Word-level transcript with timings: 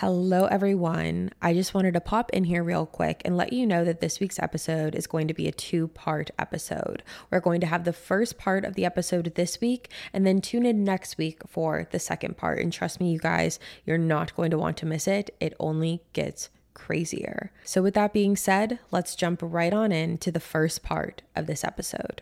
Hello, 0.00 0.44
everyone. 0.44 1.30
I 1.40 1.54
just 1.54 1.72
wanted 1.72 1.94
to 1.94 2.02
pop 2.02 2.30
in 2.34 2.44
here 2.44 2.62
real 2.62 2.84
quick 2.84 3.22
and 3.24 3.34
let 3.34 3.54
you 3.54 3.66
know 3.66 3.82
that 3.82 4.02
this 4.02 4.20
week's 4.20 4.38
episode 4.38 4.94
is 4.94 5.06
going 5.06 5.26
to 5.26 5.32
be 5.32 5.48
a 5.48 5.52
two 5.52 5.88
part 5.88 6.30
episode. 6.38 7.02
We're 7.30 7.40
going 7.40 7.62
to 7.62 7.66
have 7.66 7.84
the 7.84 7.94
first 7.94 8.36
part 8.36 8.66
of 8.66 8.74
the 8.74 8.84
episode 8.84 9.32
this 9.36 9.58
week 9.58 9.90
and 10.12 10.26
then 10.26 10.42
tune 10.42 10.66
in 10.66 10.84
next 10.84 11.16
week 11.16 11.40
for 11.48 11.88
the 11.92 11.98
second 11.98 12.36
part. 12.36 12.58
And 12.58 12.70
trust 12.70 13.00
me, 13.00 13.10
you 13.10 13.18
guys, 13.18 13.58
you're 13.86 13.96
not 13.96 14.36
going 14.36 14.50
to 14.50 14.58
want 14.58 14.76
to 14.76 14.86
miss 14.86 15.08
it. 15.08 15.34
It 15.40 15.54
only 15.58 16.02
gets 16.12 16.50
crazier. 16.74 17.50
So, 17.64 17.80
with 17.80 17.94
that 17.94 18.12
being 18.12 18.36
said, 18.36 18.78
let's 18.90 19.16
jump 19.16 19.40
right 19.42 19.72
on 19.72 19.92
into 19.92 20.30
the 20.30 20.40
first 20.40 20.82
part 20.82 21.22
of 21.34 21.46
this 21.46 21.64
episode. 21.64 22.20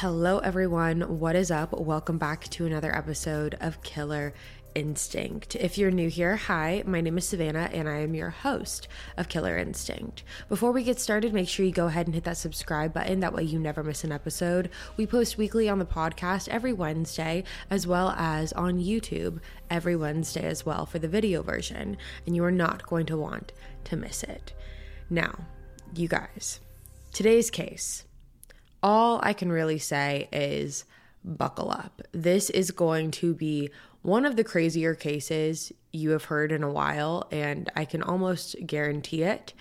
Hello, 0.00 0.38
everyone. 0.38 1.18
What 1.18 1.36
is 1.36 1.50
up? 1.50 1.78
Welcome 1.78 2.16
back 2.16 2.48
to 2.52 2.64
another 2.64 2.96
episode 2.96 3.58
of 3.60 3.82
Killer 3.82 4.32
Instinct. 4.74 5.56
If 5.56 5.76
you're 5.76 5.90
new 5.90 6.08
here, 6.08 6.36
hi, 6.36 6.82
my 6.86 7.02
name 7.02 7.18
is 7.18 7.28
Savannah 7.28 7.68
and 7.70 7.86
I 7.86 7.98
am 7.98 8.14
your 8.14 8.30
host 8.30 8.88
of 9.18 9.28
Killer 9.28 9.58
Instinct. 9.58 10.22
Before 10.48 10.72
we 10.72 10.84
get 10.84 10.98
started, 10.98 11.34
make 11.34 11.50
sure 11.50 11.66
you 11.66 11.72
go 11.72 11.88
ahead 11.88 12.06
and 12.06 12.14
hit 12.14 12.24
that 12.24 12.38
subscribe 12.38 12.94
button. 12.94 13.20
That 13.20 13.34
way, 13.34 13.42
you 13.42 13.58
never 13.58 13.84
miss 13.84 14.02
an 14.02 14.10
episode. 14.10 14.70
We 14.96 15.06
post 15.06 15.36
weekly 15.36 15.68
on 15.68 15.78
the 15.78 15.84
podcast 15.84 16.48
every 16.48 16.72
Wednesday, 16.72 17.44
as 17.68 17.86
well 17.86 18.14
as 18.16 18.54
on 18.54 18.78
YouTube 18.78 19.40
every 19.68 19.96
Wednesday 19.96 20.46
as 20.46 20.64
well 20.64 20.86
for 20.86 20.98
the 20.98 21.08
video 21.08 21.42
version, 21.42 21.98
and 22.26 22.34
you 22.34 22.42
are 22.44 22.50
not 22.50 22.86
going 22.86 23.04
to 23.04 23.18
want 23.18 23.52
to 23.84 23.96
miss 23.96 24.22
it. 24.22 24.54
Now, 25.10 25.40
you 25.94 26.08
guys, 26.08 26.60
today's 27.12 27.50
case 27.50 28.06
all 28.82 29.20
I 29.22 29.32
can 29.32 29.50
really 29.50 29.78
say 29.78 30.28
is 30.32 30.84
buckle 31.24 31.70
up. 31.70 32.02
This 32.12 32.50
is 32.50 32.70
going 32.70 33.10
to 33.12 33.34
be 33.34 33.70
one 34.02 34.24
of 34.24 34.36
the 34.36 34.44
crazier 34.44 34.94
cases 34.94 35.72
you 35.92 36.10
have 36.10 36.24
heard 36.24 36.52
in 36.52 36.62
a 36.62 36.70
while, 36.70 37.26
and 37.30 37.70
I 37.76 37.84
can 37.84 38.02
almost 38.02 38.56
guarantee 38.66 39.22
it. 39.22 39.52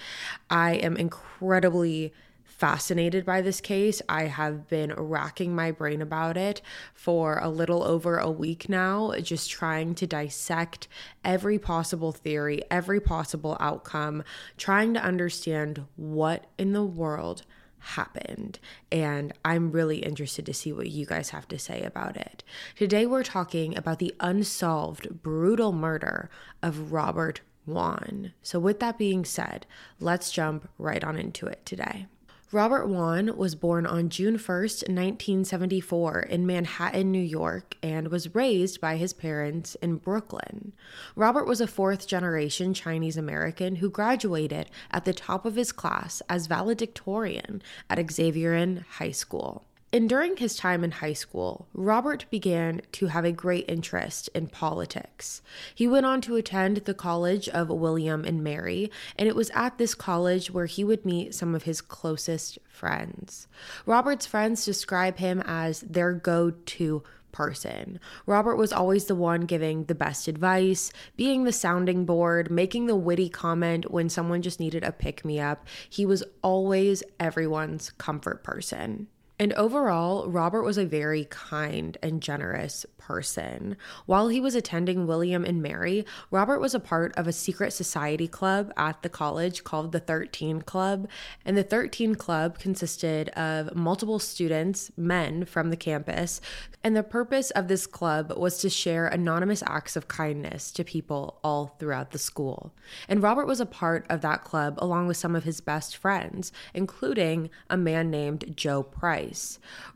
I 0.49 0.75
am 0.75 0.95
incredibly 0.95 2.13
fascinated 2.43 3.25
by 3.25 3.41
this 3.41 3.61
case. 3.61 4.01
I 4.09 4.23
have 4.23 4.67
been 4.67 4.93
racking 4.93 5.55
my 5.55 5.71
brain 5.71 6.01
about 6.01 6.35
it 6.35 6.61
for 6.93 7.39
a 7.39 7.49
little 7.49 7.83
over 7.83 8.17
a 8.17 8.29
week 8.29 8.67
now, 8.67 9.13
just 9.21 9.49
trying 9.49 9.95
to 9.95 10.07
dissect 10.07 10.87
every 11.23 11.57
possible 11.57 12.11
theory, 12.11 12.61
every 12.69 12.99
possible 12.99 13.55
outcome, 13.59 14.23
trying 14.57 14.93
to 14.93 15.03
understand 15.03 15.85
what 15.95 16.47
in 16.57 16.73
the 16.73 16.83
world 16.83 17.43
happened. 17.79 18.59
And 18.91 19.33
I'm 19.43 19.71
really 19.71 19.99
interested 19.99 20.45
to 20.45 20.53
see 20.53 20.71
what 20.71 20.89
you 20.89 21.05
guys 21.05 21.29
have 21.29 21.47
to 21.49 21.59
say 21.59 21.81
about 21.81 22.17
it. 22.17 22.43
Today, 22.75 23.05
we're 23.05 23.23
talking 23.23 23.77
about 23.77 23.99
the 23.99 24.15
unsolved, 24.19 25.21
brutal 25.23 25.71
murder 25.71 26.29
of 26.61 26.91
Robert 26.91 27.41
Wone. 27.65 28.33
So, 28.41 28.59
with 28.59 28.79
that 28.79 28.97
being 28.97 29.25
said, 29.25 29.65
let's 29.99 30.31
jump 30.31 30.69
right 30.77 31.03
on 31.03 31.17
into 31.17 31.47
it 31.47 31.65
today. 31.65 32.07
Robert 32.51 32.87
Wone 32.87 33.37
was 33.37 33.53
born 33.53 33.85
on 33.85 34.09
June 34.09 34.35
1st, 34.35 34.89
1974, 34.89 36.21
in 36.21 36.47
Manhattan, 36.47 37.11
New 37.11 37.19
York, 37.21 37.77
and 37.83 38.07
was 38.07 38.33
raised 38.33 38.81
by 38.81 38.95
his 38.97 39.13
parents 39.13 39.75
in 39.83 39.97
Brooklyn. 39.97 40.73
Robert 41.15 41.45
was 41.45 41.61
a 41.61 41.67
fourth 41.67 42.07
generation 42.07 42.73
Chinese 42.73 43.17
American 43.17 43.75
who 43.75 43.89
graduated 43.91 44.71
at 44.89 45.05
the 45.05 45.13
top 45.13 45.45
of 45.45 45.57
his 45.57 45.71
class 45.71 46.23
as 46.27 46.47
valedictorian 46.47 47.61
at 47.87 47.99
Xaverian 47.99 48.83
High 48.93 49.11
School. 49.11 49.68
And 49.91 50.07
during 50.07 50.37
his 50.37 50.55
time 50.55 50.83
in 50.83 50.91
high 50.91 51.13
school, 51.13 51.67
Robert 51.73 52.25
began 52.29 52.81
to 52.91 53.07
have 53.07 53.25
a 53.25 53.31
great 53.31 53.65
interest 53.67 54.29
in 54.35 54.47
politics. 54.47 55.41
He 55.73 55.87
went 55.87 56.05
on 56.05 56.21
to 56.21 56.35
attend 56.35 56.77
the 56.77 56.93
College 56.93 57.49
of 57.49 57.69
William 57.69 58.23
and 58.23 58.43
Mary, 58.43 58.91
and 59.17 59.27
it 59.27 59.35
was 59.35 59.49
at 59.55 59.79
this 59.79 59.95
college 59.95 60.51
where 60.51 60.67
he 60.67 60.83
would 60.83 61.05
meet 61.05 61.33
some 61.33 61.55
of 61.55 61.63
his 61.63 61.81
closest 61.81 62.59
friends. 62.69 63.47
Robert's 63.87 64.27
friends 64.27 64.63
describe 64.63 65.17
him 65.17 65.41
as 65.45 65.81
their 65.81 66.13
go 66.13 66.51
to 66.51 67.03
person. 67.31 67.99
Robert 68.27 68.57
was 68.57 68.73
always 68.73 69.05
the 69.05 69.15
one 69.15 69.41
giving 69.41 69.85
the 69.85 69.95
best 69.95 70.27
advice, 70.27 70.91
being 71.15 71.43
the 71.43 71.51
sounding 71.51 72.05
board, 72.05 72.51
making 72.51 72.85
the 72.85 72.95
witty 72.95 73.29
comment 73.29 73.89
when 73.91 74.09
someone 74.09 74.41
just 74.41 74.59
needed 74.59 74.83
a 74.83 74.91
pick 74.91 75.25
me 75.25 75.39
up. 75.39 75.65
He 75.89 76.05
was 76.05 76.23
always 76.43 77.01
everyone's 77.19 77.91
comfort 77.91 78.43
person. 78.43 79.07
And 79.39 79.53
overall, 79.53 80.27
Robert 80.29 80.63
was 80.63 80.77
a 80.77 80.85
very 80.85 81.25
kind 81.29 81.97
and 82.03 82.21
generous 82.21 82.85
person. 82.97 83.77
While 84.05 84.27
he 84.27 84.41
was 84.41 84.53
attending 84.53 85.07
William 85.07 85.45
and 85.45 85.61
Mary, 85.61 86.05
Robert 86.29 86.59
was 86.59 86.75
a 86.75 86.79
part 86.79 87.15
of 87.15 87.25
a 87.25 87.31
secret 87.31 87.71
society 87.71 88.27
club 88.27 88.73
at 88.75 89.01
the 89.01 89.07
college 89.07 89.63
called 89.63 89.93
the 89.93 89.99
13 90.01 90.61
Club. 90.63 91.07
And 91.45 91.57
the 91.57 91.63
13 91.63 92.15
Club 92.15 92.59
consisted 92.59 93.29
of 93.29 93.73
multiple 93.73 94.19
students, 94.19 94.91
men 94.97 95.45
from 95.45 95.69
the 95.69 95.77
campus. 95.77 96.41
And 96.83 96.95
the 96.95 97.01
purpose 97.01 97.49
of 97.51 97.67
this 97.67 97.87
club 97.87 98.33
was 98.37 98.57
to 98.59 98.69
share 98.69 99.07
anonymous 99.07 99.63
acts 99.65 99.95
of 99.95 100.07
kindness 100.07 100.71
to 100.73 100.83
people 100.83 101.39
all 101.43 101.77
throughout 101.79 102.11
the 102.11 102.19
school. 102.19 102.73
And 103.07 103.23
Robert 103.23 103.47
was 103.47 103.59
a 103.59 103.65
part 103.65 104.05
of 104.09 104.21
that 104.21 104.43
club 104.43 104.75
along 104.79 105.07
with 105.07 105.17
some 105.17 105.35
of 105.35 105.45
his 105.45 105.61
best 105.61 105.95
friends, 105.95 106.51
including 106.73 107.49
a 107.69 107.77
man 107.77 108.11
named 108.11 108.53
Joe 108.55 108.83
Price. 108.83 109.28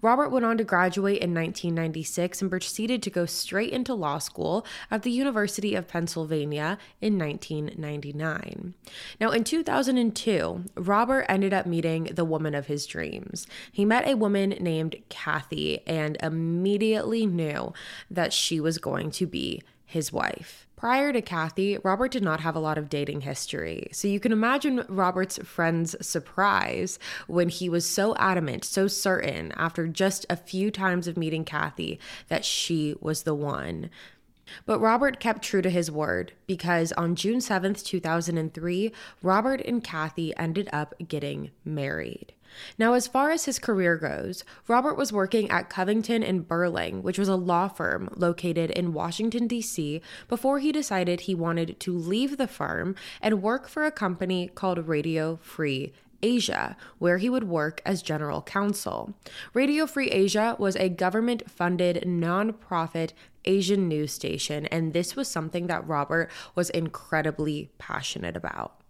Robert 0.01 0.29
went 0.29 0.45
on 0.45 0.57
to 0.57 0.63
graduate 0.63 1.21
in 1.21 1.33
1996 1.33 2.41
and 2.41 2.51
proceeded 2.51 3.01
to 3.03 3.09
go 3.09 3.25
straight 3.25 3.71
into 3.71 3.93
law 3.93 4.17
school 4.17 4.65
at 4.91 5.03
the 5.03 5.11
University 5.11 5.75
of 5.75 5.87
Pennsylvania 5.87 6.77
in 7.01 7.17
1999. 7.17 8.73
Now, 9.19 9.31
in 9.31 9.43
2002, 9.43 10.65
Robert 10.75 11.25
ended 11.29 11.53
up 11.53 11.65
meeting 11.65 12.05
the 12.05 12.25
woman 12.25 12.55
of 12.55 12.67
his 12.67 12.85
dreams. 12.85 13.47
He 13.71 13.85
met 13.85 14.07
a 14.07 14.15
woman 14.15 14.49
named 14.59 14.95
Kathy 15.09 15.85
and 15.87 16.17
immediately 16.21 17.25
knew 17.25 17.73
that 18.09 18.33
she 18.33 18.59
was 18.59 18.77
going 18.77 19.11
to 19.11 19.25
be 19.25 19.61
his 19.85 20.11
wife. 20.11 20.67
Prior 20.83 21.13
to 21.13 21.21
Kathy, 21.21 21.77
Robert 21.81 22.11
did 22.11 22.23
not 22.23 22.41
have 22.41 22.57
a 22.57 22.59
lot 22.59 22.77
of 22.77 22.89
dating 22.89 23.21
history. 23.21 23.87
So 23.93 24.09
you 24.09 24.19
can 24.19 24.33
imagine 24.33 24.83
Robert's 24.89 25.37
friend's 25.37 25.95
surprise 26.05 26.99
when 27.25 27.47
he 27.47 27.69
was 27.69 27.89
so 27.89 28.13
adamant, 28.17 28.65
so 28.65 28.89
certain, 28.89 29.53
after 29.53 29.87
just 29.87 30.25
a 30.29 30.35
few 30.35 30.71
times 30.71 31.07
of 31.07 31.15
meeting 31.15 31.45
Kathy, 31.45 32.01
that 32.27 32.43
she 32.43 32.95
was 32.99 33.23
the 33.23 33.33
one. 33.33 33.91
But 34.65 34.81
Robert 34.81 35.21
kept 35.21 35.41
true 35.41 35.61
to 35.61 35.69
his 35.69 35.89
word 35.89 36.33
because 36.47 36.91
on 36.91 37.15
June 37.15 37.39
7th, 37.39 37.85
2003, 37.85 38.91
Robert 39.21 39.61
and 39.61 39.81
Kathy 39.81 40.35
ended 40.35 40.67
up 40.73 40.95
getting 41.07 41.51
married. 41.63 42.33
Now, 42.77 42.93
as 42.93 43.07
far 43.07 43.31
as 43.31 43.45
his 43.45 43.59
career 43.59 43.97
goes, 43.97 44.43
Robert 44.67 44.95
was 44.95 45.13
working 45.13 45.49
at 45.49 45.69
Covington 45.69 46.23
and 46.23 46.47
Burling, 46.47 47.03
which 47.03 47.19
was 47.19 47.27
a 47.27 47.35
law 47.35 47.67
firm 47.67 48.09
located 48.15 48.71
in 48.71 48.93
Washington, 48.93 49.47
D.C., 49.47 50.01
before 50.27 50.59
he 50.59 50.71
decided 50.71 51.21
he 51.21 51.35
wanted 51.35 51.79
to 51.79 51.97
leave 51.97 52.37
the 52.37 52.47
firm 52.47 52.95
and 53.21 53.41
work 53.41 53.67
for 53.67 53.85
a 53.85 53.91
company 53.91 54.49
called 54.53 54.87
Radio 54.87 55.37
Free 55.41 55.93
Asia, 56.23 56.75
where 56.97 57.17
he 57.17 57.29
would 57.29 57.43
work 57.43 57.81
as 57.85 58.01
general 58.01 58.41
counsel. 58.41 59.13
Radio 59.53 59.85
Free 59.85 60.09
Asia 60.09 60.55
was 60.57 60.75
a 60.77 60.89
government 60.89 61.51
funded 61.51 62.03
nonprofit 62.07 63.11
Asian 63.45 63.87
news 63.87 64.13
station, 64.13 64.65
and 64.67 64.93
this 64.93 65.15
was 65.15 65.27
something 65.27 65.67
that 65.67 65.85
Robert 65.85 66.31
was 66.55 66.69
incredibly 66.69 67.69
passionate 67.77 68.37
about. 68.37 68.82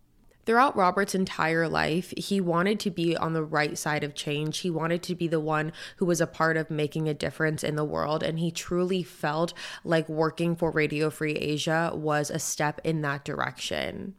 Throughout 0.45 0.75
Robert's 0.75 1.15
entire 1.15 1.69
life, 1.69 2.13
he 2.17 2.41
wanted 2.41 2.79
to 2.81 2.91
be 2.91 3.15
on 3.15 3.33
the 3.33 3.43
right 3.43 3.77
side 3.77 4.03
of 4.03 4.13
change. 4.13 4.59
He 4.59 4.69
wanted 4.69 5.01
to 5.03 5.15
be 5.15 5.27
the 5.27 5.39
one 5.39 5.71
who 5.97 6.05
was 6.05 6.19
a 6.19 6.27
part 6.27 6.57
of 6.57 6.69
making 6.69 7.07
a 7.07 7.13
difference 7.13 7.63
in 7.63 7.75
the 7.77 7.85
world. 7.85 8.23
And 8.23 8.39
he 8.39 8.51
truly 8.51 9.03
felt 9.03 9.53
like 9.85 10.09
working 10.09 10.55
for 10.55 10.69
Radio 10.69 11.09
Free 11.09 11.35
Asia 11.35 11.91
was 11.93 12.29
a 12.29 12.39
step 12.39 12.81
in 12.83 13.01
that 13.01 13.23
direction. 13.23 14.15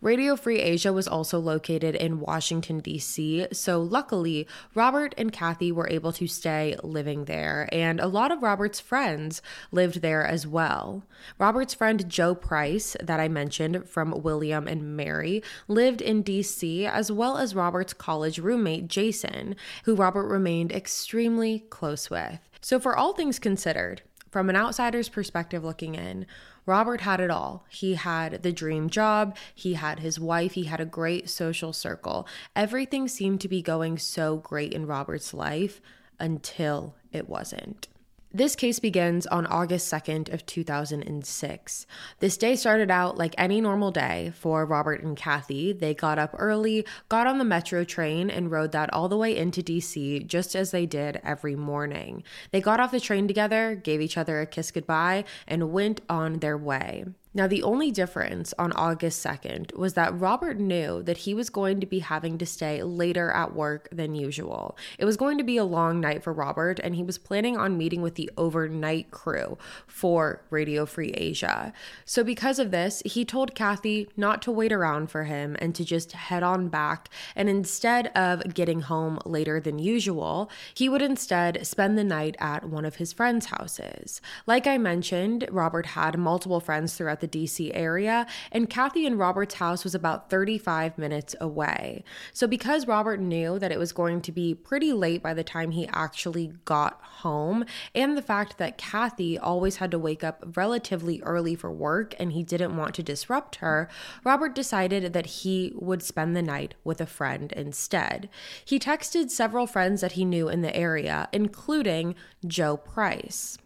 Radio 0.00 0.36
Free 0.36 0.60
Asia 0.60 0.92
was 0.92 1.08
also 1.08 1.38
located 1.38 1.94
in 1.94 2.20
Washington, 2.20 2.80
D.C., 2.80 3.46
so 3.52 3.80
luckily, 3.80 4.46
Robert 4.74 5.14
and 5.16 5.32
Kathy 5.32 5.72
were 5.72 5.88
able 5.88 6.12
to 6.12 6.26
stay 6.26 6.76
living 6.82 7.24
there, 7.24 7.68
and 7.72 7.98
a 7.98 8.06
lot 8.06 8.30
of 8.30 8.42
Robert's 8.42 8.78
friends 8.78 9.40
lived 9.72 10.02
there 10.02 10.24
as 10.26 10.46
well. 10.46 11.04
Robert's 11.38 11.74
friend 11.74 12.08
Joe 12.08 12.34
Price, 12.34 12.96
that 13.02 13.20
I 13.20 13.28
mentioned 13.28 13.88
from 13.88 14.22
William 14.22 14.68
and 14.68 14.96
Mary, 14.96 15.42
lived 15.66 16.02
in 16.02 16.22
D.C., 16.22 16.86
as 16.86 17.10
well 17.10 17.38
as 17.38 17.54
Robert's 17.54 17.94
college 17.94 18.38
roommate 18.38 18.88
Jason, 18.88 19.56
who 19.84 19.94
Robert 19.94 20.28
remained 20.28 20.72
extremely 20.72 21.60
close 21.70 22.10
with. 22.10 22.38
So, 22.60 22.78
for 22.78 22.96
all 22.96 23.12
things 23.12 23.38
considered, 23.38 24.02
from 24.30 24.50
an 24.50 24.56
outsider's 24.56 25.08
perspective 25.08 25.64
looking 25.64 25.94
in, 25.94 26.26
Robert 26.66 27.02
had 27.02 27.20
it 27.20 27.30
all. 27.30 27.64
He 27.68 27.94
had 27.94 28.42
the 28.42 28.52
dream 28.52 28.90
job, 28.90 29.36
he 29.54 29.74
had 29.74 30.00
his 30.00 30.18
wife, 30.18 30.52
he 30.52 30.64
had 30.64 30.80
a 30.80 30.84
great 30.84 31.30
social 31.30 31.72
circle. 31.72 32.26
Everything 32.54 33.06
seemed 33.06 33.40
to 33.40 33.48
be 33.48 33.62
going 33.62 33.98
so 33.98 34.36
great 34.38 34.74
in 34.74 34.86
Robert's 34.86 35.32
life 35.32 35.80
until 36.18 36.96
it 37.12 37.28
wasn't. 37.28 37.88
This 38.36 38.54
case 38.54 38.78
begins 38.80 39.26
on 39.28 39.46
August 39.46 39.90
2nd 39.90 40.30
of 40.30 40.44
2006. 40.44 41.86
This 42.20 42.36
day 42.36 42.54
started 42.54 42.90
out 42.90 43.16
like 43.16 43.34
any 43.38 43.62
normal 43.62 43.90
day 43.90 44.30
for 44.36 44.66
Robert 44.66 45.02
and 45.02 45.16
Kathy. 45.16 45.72
They 45.72 45.94
got 45.94 46.18
up 46.18 46.34
early, 46.36 46.84
got 47.08 47.26
on 47.26 47.38
the 47.38 47.46
metro 47.46 47.82
train 47.82 48.28
and 48.28 48.50
rode 48.50 48.72
that 48.72 48.92
all 48.92 49.08
the 49.08 49.16
way 49.16 49.34
into 49.34 49.62
DC 49.62 50.26
just 50.26 50.54
as 50.54 50.70
they 50.70 50.84
did 50.84 51.18
every 51.24 51.56
morning. 51.56 52.24
They 52.50 52.60
got 52.60 52.78
off 52.78 52.90
the 52.90 53.00
train 53.00 53.26
together, 53.26 53.74
gave 53.74 54.02
each 54.02 54.18
other 54.18 54.42
a 54.42 54.46
kiss 54.46 54.70
goodbye, 54.70 55.24
and 55.48 55.72
went 55.72 56.02
on 56.10 56.40
their 56.40 56.58
way. 56.58 57.06
Now, 57.36 57.46
the 57.46 57.62
only 57.62 57.90
difference 57.90 58.54
on 58.58 58.72
August 58.72 59.22
2nd 59.22 59.76
was 59.76 59.92
that 59.92 60.18
Robert 60.18 60.58
knew 60.58 61.02
that 61.02 61.18
he 61.18 61.34
was 61.34 61.50
going 61.50 61.80
to 61.80 61.86
be 61.86 61.98
having 61.98 62.38
to 62.38 62.46
stay 62.46 62.82
later 62.82 63.30
at 63.30 63.54
work 63.54 63.90
than 63.92 64.14
usual. 64.14 64.74
It 64.98 65.04
was 65.04 65.18
going 65.18 65.36
to 65.36 65.44
be 65.44 65.58
a 65.58 65.64
long 65.64 66.00
night 66.00 66.22
for 66.22 66.32
Robert, 66.32 66.80
and 66.82 66.96
he 66.96 67.02
was 67.02 67.18
planning 67.18 67.58
on 67.58 67.76
meeting 67.76 68.00
with 68.00 68.14
the 68.14 68.30
overnight 68.38 69.10
crew 69.10 69.58
for 69.86 70.40
Radio 70.48 70.86
Free 70.86 71.10
Asia. 71.10 71.74
So, 72.06 72.24
because 72.24 72.58
of 72.58 72.70
this, 72.70 73.02
he 73.04 73.26
told 73.26 73.54
Kathy 73.54 74.08
not 74.16 74.40
to 74.40 74.50
wait 74.50 74.72
around 74.72 75.10
for 75.10 75.24
him 75.24 75.58
and 75.58 75.74
to 75.74 75.84
just 75.84 76.12
head 76.12 76.42
on 76.42 76.68
back. 76.68 77.10
And 77.34 77.50
instead 77.50 78.06
of 78.16 78.54
getting 78.54 78.80
home 78.80 79.18
later 79.26 79.60
than 79.60 79.78
usual, 79.78 80.50
he 80.72 80.88
would 80.88 81.02
instead 81.02 81.66
spend 81.66 81.98
the 81.98 82.04
night 82.04 82.34
at 82.38 82.66
one 82.66 82.86
of 82.86 82.96
his 82.96 83.12
friends' 83.12 83.46
houses. 83.46 84.22
Like 84.46 84.66
I 84.66 84.78
mentioned, 84.78 85.46
Robert 85.50 85.84
had 85.84 86.18
multiple 86.18 86.60
friends 86.60 86.94
throughout 86.94 87.20
the 87.20 87.25
the 87.26 87.46
DC 87.46 87.70
area, 87.74 88.26
and 88.52 88.70
Kathy 88.70 89.06
and 89.06 89.18
Robert's 89.18 89.54
house 89.54 89.84
was 89.84 89.94
about 89.94 90.30
35 90.30 90.98
minutes 90.98 91.34
away. 91.40 92.04
So, 92.32 92.46
because 92.46 92.86
Robert 92.86 93.20
knew 93.20 93.58
that 93.58 93.72
it 93.72 93.78
was 93.78 93.92
going 93.92 94.20
to 94.22 94.32
be 94.32 94.54
pretty 94.54 94.92
late 94.92 95.22
by 95.22 95.34
the 95.34 95.44
time 95.44 95.70
he 95.70 95.88
actually 95.88 96.52
got 96.64 97.00
home, 97.02 97.64
and 97.94 98.16
the 98.16 98.22
fact 98.22 98.58
that 98.58 98.78
Kathy 98.78 99.38
always 99.38 99.76
had 99.76 99.90
to 99.90 99.98
wake 99.98 100.24
up 100.24 100.56
relatively 100.56 101.20
early 101.22 101.54
for 101.54 101.70
work 101.70 102.14
and 102.18 102.32
he 102.32 102.42
didn't 102.42 102.76
want 102.76 102.94
to 102.94 103.02
disrupt 103.02 103.56
her, 103.56 103.88
Robert 104.24 104.54
decided 104.54 105.12
that 105.12 105.26
he 105.26 105.72
would 105.76 106.02
spend 106.02 106.36
the 106.36 106.42
night 106.42 106.74
with 106.84 107.00
a 107.00 107.06
friend 107.06 107.52
instead. 107.52 108.28
He 108.64 108.78
texted 108.78 109.30
several 109.30 109.66
friends 109.66 110.00
that 110.00 110.12
he 110.12 110.24
knew 110.24 110.48
in 110.48 110.62
the 110.62 110.74
area, 110.74 111.28
including 111.32 112.14
Joe 112.46 112.76
Price. 112.76 113.58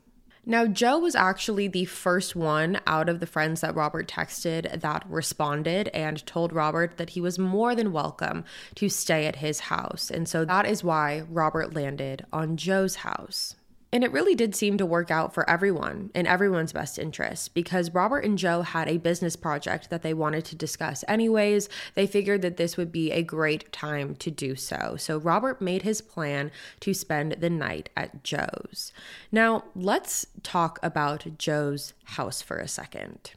Now, 0.46 0.66
Joe 0.66 0.98
was 0.98 1.14
actually 1.14 1.68
the 1.68 1.84
first 1.84 2.34
one 2.34 2.80
out 2.86 3.08
of 3.08 3.20
the 3.20 3.26
friends 3.26 3.60
that 3.60 3.74
Robert 3.74 4.08
texted 4.08 4.80
that 4.80 5.04
responded 5.08 5.88
and 5.88 6.24
told 6.26 6.52
Robert 6.52 6.96
that 6.96 7.10
he 7.10 7.20
was 7.20 7.38
more 7.38 7.74
than 7.74 7.92
welcome 7.92 8.44
to 8.76 8.88
stay 8.88 9.26
at 9.26 9.36
his 9.36 9.60
house. 9.60 10.10
And 10.10 10.26
so 10.26 10.44
that 10.46 10.66
is 10.66 10.82
why 10.82 11.24
Robert 11.28 11.74
landed 11.74 12.24
on 12.32 12.56
Joe's 12.56 12.96
house. 12.96 13.54
And 13.92 14.04
it 14.04 14.12
really 14.12 14.34
did 14.34 14.54
seem 14.54 14.78
to 14.78 14.86
work 14.86 15.10
out 15.10 15.34
for 15.34 15.48
everyone 15.48 16.10
in 16.14 16.26
everyone's 16.26 16.72
best 16.72 16.98
interest 16.98 17.54
because 17.54 17.92
Robert 17.92 18.24
and 18.24 18.38
Joe 18.38 18.62
had 18.62 18.88
a 18.88 18.98
business 18.98 19.34
project 19.34 19.90
that 19.90 20.02
they 20.02 20.14
wanted 20.14 20.44
to 20.46 20.56
discuss 20.56 21.04
anyways. 21.08 21.68
They 21.94 22.06
figured 22.06 22.42
that 22.42 22.56
this 22.56 22.76
would 22.76 22.92
be 22.92 23.10
a 23.10 23.22
great 23.22 23.72
time 23.72 24.14
to 24.16 24.30
do 24.30 24.54
so. 24.54 24.96
So 24.96 25.18
Robert 25.18 25.60
made 25.60 25.82
his 25.82 26.00
plan 26.00 26.52
to 26.80 26.94
spend 26.94 27.32
the 27.40 27.50
night 27.50 27.88
at 27.96 28.22
Joe's. 28.22 28.92
Now, 29.32 29.64
let's 29.74 30.26
talk 30.42 30.78
about 30.82 31.38
Joe's 31.38 31.92
house 32.04 32.42
for 32.42 32.58
a 32.58 32.68
second. 32.68 33.32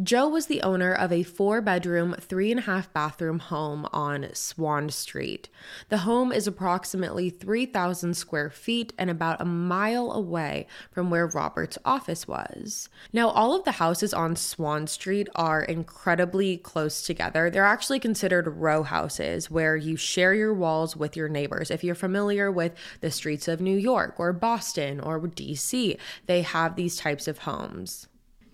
Joe 0.00 0.28
was 0.28 0.46
the 0.46 0.62
owner 0.62 0.92
of 0.92 1.10
a 1.10 1.24
four 1.24 1.60
bedroom, 1.60 2.14
three 2.20 2.52
and 2.52 2.60
a 2.60 2.62
half 2.62 2.92
bathroom 2.92 3.40
home 3.40 3.88
on 3.92 4.28
Swann 4.32 4.90
Street. 4.90 5.48
The 5.88 5.98
home 5.98 6.30
is 6.30 6.46
approximately 6.46 7.30
3,000 7.30 8.14
square 8.14 8.48
feet 8.48 8.92
and 8.96 9.10
about 9.10 9.40
a 9.40 9.44
mile 9.44 10.12
away 10.12 10.68
from 10.92 11.10
where 11.10 11.26
Robert's 11.26 11.78
office 11.84 12.28
was. 12.28 12.88
Now, 13.12 13.30
all 13.30 13.56
of 13.56 13.64
the 13.64 13.72
houses 13.72 14.14
on 14.14 14.36
Swann 14.36 14.86
Street 14.86 15.28
are 15.34 15.62
incredibly 15.64 16.58
close 16.58 17.02
together. 17.02 17.50
They're 17.50 17.64
actually 17.64 17.98
considered 17.98 18.46
row 18.46 18.84
houses 18.84 19.50
where 19.50 19.74
you 19.74 19.96
share 19.96 20.32
your 20.32 20.54
walls 20.54 20.96
with 20.96 21.16
your 21.16 21.28
neighbors. 21.28 21.72
If 21.72 21.82
you're 21.82 21.96
familiar 21.96 22.52
with 22.52 22.72
the 23.00 23.10
streets 23.10 23.48
of 23.48 23.60
New 23.60 23.76
York 23.76 24.14
or 24.18 24.32
Boston 24.32 25.00
or 25.00 25.20
DC, 25.20 25.98
they 26.26 26.42
have 26.42 26.76
these 26.76 26.96
types 26.96 27.26
of 27.26 27.38
homes. 27.38 28.06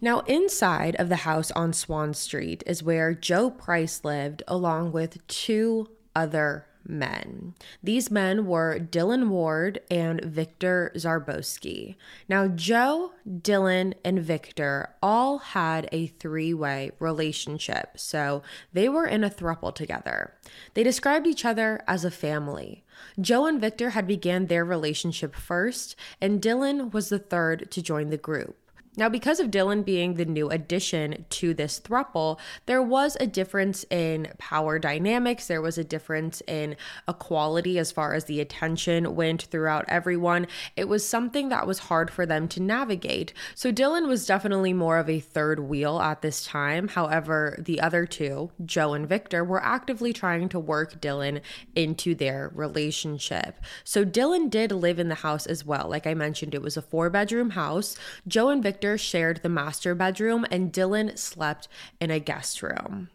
Now, 0.04 0.20
inside 0.26 0.96
of 0.96 1.08
the 1.08 1.24
house 1.24 1.50
on 1.52 1.72
Swann 1.72 2.12
Street 2.12 2.62
is 2.66 2.82
where 2.82 3.14
Joe 3.14 3.48
Price 3.48 4.04
lived, 4.04 4.42
along 4.46 4.92
with 4.92 5.26
two 5.28 5.88
other 6.14 6.66
men. 6.86 7.54
These 7.82 8.10
men 8.10 8.44
were 8.44 8.78
Dylan 8.78 9.28
Ward 9.28 9.80
and 9.90 10.22
Victor 10.22 10.92
Zaborsky. 10.94 11.94
Now, 12.28 12.48
Joe, 12.48 13.12
Dylan, 13.26 13.94
and 14.04 14.20
Victor 14.20 14.90
all 15.02 15.38
had 15.38 15.88
a 15.90 16.08
three 16.08 16.52
way 16.52 16.90
relationship, 16.98 17.92
so 17.96 18.42
they 18.74 18.90
were 18.90 19.06
in 19.06 19.24
a 19.24 19.30
thruple 19.30 19.74
together. 19.74 20.34
They 20.74 20.82
described 20.82 21.26
each 21.26 21.46
other 21.46 21.82
as 21.88 22.04
a 22.04 22.10
family. 22.10 22.84
Joe 23.18 23.46
and 23.46 23.58
Victor 23.58 23.88
had 23.90 24.06
began 24.06 24.48
their 24.48 24.66
relationship 24.66 25.34
first, 25.34 25.96
and 26.20 26.42
Dylan 26.42 26.92
was 26.92 27.08
the 27.08 27.18
third 27.18 27.70
to 27.70 27.80
join 27.80 28.10
the 28.10 28.18
group. 28.18 28.58
Now, 28.96 29.08
because 29.08 29.40
of 29.40 29.50
Dylan 29.50 29.84
being 29.84 30.14
the 30.14 30.24
new 30.24 30.48
addition 30.50 31.24
to 31.30 31.52
this 31.52 31.80
thruple, 31.80 32.38
there 32.66 32.82
was 32.82 33.16
a 33.18 33.26
difference 33.26 33.84
in 33.90 34.28
power 34.38 34.78
dynamics. 34.78 35.48
There 35.48 35.62
was 35.62 35.78
a 35.78 35.84
difference 35.84 36.42
in 36.46 36.76
equality 37.08 37.78
as 37.78 37.90
far 37.90 38.14
as 38.14 38.26
the 38.26 38.40
attention 38.40 39.16
went 39.16 39.42
throughout 39.42 39.84
everyone. 39.88 40.46
It 40.76 40.88
was 40.88 41.06
something 41.06 41.48
that 41.48 41.66
was 41.66 41.80
hard 41.80 42.08
for 42.10 42.24
them 42.24 42.46
to 42.48 42.62
navigate. 42.62 43.32
So, 43.56 43.72
Dylan 43.72 44.06
was 44.06 44.26
definitely 44.26 44.72
more 44.72 44.98
of 44.98 45.10
a 45.10 45.18
third 45.18 45.58
wheel 45.58 45.98
at 46.00 46.22
this 46.22 46.44
time. 46.44 46.88
However, 46.88 47.56
the 47.58 47.80
other 47.80 48.06
two, 48.06 48.52
Joe 48.64 48.94
and 48.94 49.08
Victor, 49.08 49.42
were 49.42 49.62
actively 49.62 50.12
trying 50.12 50.48
to 50.50 50.58
work 50.60 51.00
Dylan 51.00 51.40
into 51.74 52.14
their 52.14 52.52
relationship. 52.54 53.58
So, 53.82 54.04
Dylan 54.04 54.50
did 54.50 54.70
live 54.70 55.00
in 55.00 55.08
the 55.08 55.16
house 55.16 55.46
as 55.46 55.64
well. 55.64 55.88
Like 55.88 56.06
I 56.06 56.14
mentioned, 56.14 56.54
it 56.54 56.62
was 56.62 56.76
a 56.76 56.82
four 56.82 57.10
bedroom 57.10 57.50
house. 57.50 57.96
Joe 58.28 58.50
and 58.50 58.62
Victor 58.62 58.83
Victor 58.84 58.98
shared 58.98 59.40
the 59.42 59.48
master 59.48 59.94
bedroom 59.94 60.44
and 60.50 60.70
Dylan 60.70 61.16
slept 61.16 61.68
in 62.02 62.10
a 62.10 62.20
guest 62.20 62.62
room. 62.62 63.08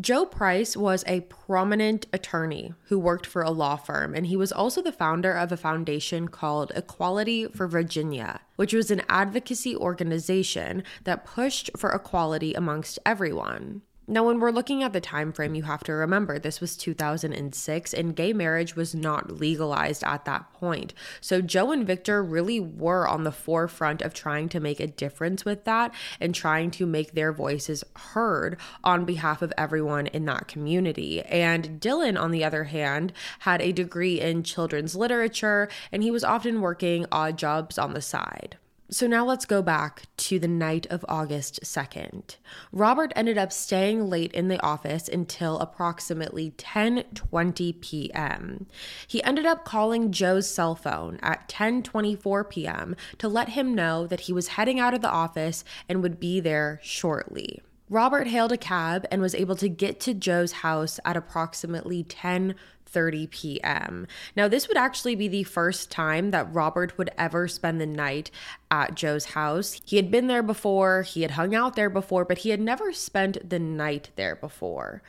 Joe 0.00 0.26
Price 0.26 0.76
was 0.76 1.04
a 1.06 1.20
prominent 1.20 2.06
attorney 2.12 2.74
who 2.86 2.98
worked 2.98 3.24
for 3.24 3.40
a 3.42 3.52
law 3.52 3.76
firm, 3.76 4.16
and 4.16 4.26
he 4.26 4.36
was 4.36 4.50
also 4.50 4.82
the 4.82 4.90
founder 4.90 5.32
of 5.32 5.52
a 5.52 5.56
foundation 5.56 6.26
called 6.26 6.72
Equality 6.74 7.46
for 7.46 7.68
Virginia, 7.68 8.40
which 8.56 8.74
was 8.74 8.90
an 8.90 9.02
advocacy 9.08 9.76
organization 9.76 10.82
that 11.04 11.24
pushed 11.24 11.70
for 11.76 11.92
equality 11.92 12.52
amongst 12.54 12.98
everyone. 13.06 13.82
Now, 14.08 14.24
when 14.26 14.40
we're 14.40 14.50
looking 14.50 14.82
at 14.82 14.92
the 14.92 15.00
time 15.00 15.32
frame, 15.32 15.54
you 15.54 15.62
have 15.62 15.84
to 15.84 15.92
remember 15.92 16.36
this 16.36 16.60
was 16.60 16.76
2006 16.76 17.94
and 17.94 18.16
gay 18.16 18.32
marriage 18.32 18.74
was 18.74 18.96
not 18.96 19.30
legalized 19.30 20.02
at 20.02 20.24
that 20.24 20.52
point. 20.52 20.92
So 21.20 21.40
Joe 21.40 21.70
and 21.70 21.86
Victor 21.86 22.20
really 22.20 22.58
were 22.58 23.06
on 23.06 23.22
the 23.22 23.30
forefront 23.30 24.02
of 24.02 24.12
trying 24.12 24.48
to 24.50 24.60
make 24.60 24.80
a 24.80 24.88
difference 24.88 25.44
with 25.44 25.62
that 25.64 25.94
and 26.20 26.34
trying 26.34 26.72
to 26.72 26.86
make 26.86 27.12
their 27.12 27.32
voices 27.32 27.84
heard 27.94 28.56
on 28.82 29.04
behalf 29.04 29.40
of 29.40 29.52
everyone 29.56 30.08
in 30.08 30.24
that 30.24 30.48
community. 30.48 31.22
And 31.22 31.80
Dylan, 31.80 32.20
on 32.20 32.32
the 32.32 32.42
other 32.42 32.64
hand, 32.64 33.12
had 33.40 33.62
a 33.62 33.70
degree 33.70 34.20
in 34.20 34.42
children's 34.42 34.96
literature 34.96 35.68
and 35.92 36.02
he 36.02 36.10
was 36.10 36.24
often 36.24 36.60
working 36.60 37.06
odd 37.12 37.38
jobs 37.38 37.78
on 37.78 37.94
the 37.94 38.02
side. 38.02 38.56
So 38.92 39.06
now 39.06 39.24
let's 39.24 39.46
go 39.46 39.62
back 39.62 40.02
to 40.18 40.38
the 40.38 40.46
night 40.46 40.86
of 40.90 41.02
August 41.08 41.60
2nd. 41.62 42.36
Robert 42.72 43.10
ended 43.16 43.38
up 43.38 43.50
staying 43.50 44.10
late 44.10 44.30
in 44.34 44.48
the 44.48 44.62
office 44.62 45.08
until 45.08 45.58
approximately 45.60 46.50
10:20 46.58 47.80
p.m. 47.80 48.66
He 49.06 49.22
ended 49.24 49.46
up 49.46 49.64
calling 49.64 50.12
Joe's 50.12 50.46
cell 50.46 50.74
phone 50.74 51.18
at 51.22 51.48
10:24 51.48 52.50
p.m. 52.50 52.94
to 53.16 53.28
let 53.28 53.48
him 53.48 53.74
know 53.74 54.06
that 54.06 54.20
he 54.20 54.32
was 54.34 54.48
heading 54.48 54.78
out 54.78 54.92
of 54.92 55.00
the 55.00 55.08
office 55.08 55.64
and 55.88 56.02
would 56.02 56.20
be 56.20 56.38
there 56.38 56.78
shortly. 56.82 57.62
Robert 57.88 58.26
hailed 58.26 58.52
a 58.52 58.58
cab 58.58 59.06
and 59.10 59.22
was 59.22 59.34
able 59.34 59.56
to 59.56 59.70
get 59.70 60.00
to 60.00 60.12
Joe's 60.12 60.52
house 60.52 61.00
at 61.06 61.16
approximately 61.16 62.02
10 62.04 62.54
30 62.92 63.26
p.m. 63.28 64.06
Now, 64.36 64.48
this 64.48 64.68
would 64.68 64.76
actually 64.76 65.14
be 65.14 65.28
the 65.28 65.44
first 65.44 65.90
time 65.90 66.30
that 66.30 66.52
Robert 66.52 66.96
would 66.98 67.10
ever 67.18 67.48
spend 67.48 67.80
the 67.80 67.86
night 67.86 68.30
at 68.70 68.94
Joe's 68.94 69.26
house. 69.26 69.80
He 69.84 69.96
had 69.96 70.10
been 70.10 70.26
there 70.26 70.42
before, 70.42 71.02
he 71.02 71.22
had 71.22 71.32
hung 71.32 71.54
out 71.54 71.74
there 71.74 71.90
before, 71.90 72.24
but 72.24 72.38
he 72.38 72.50
had 72.50 72.60
never 72.60 72.92
spent 72.92 73.48
the 73.48 73.58
night 73.58 74.10
there 74.16 74.36
before. 74.36 75.02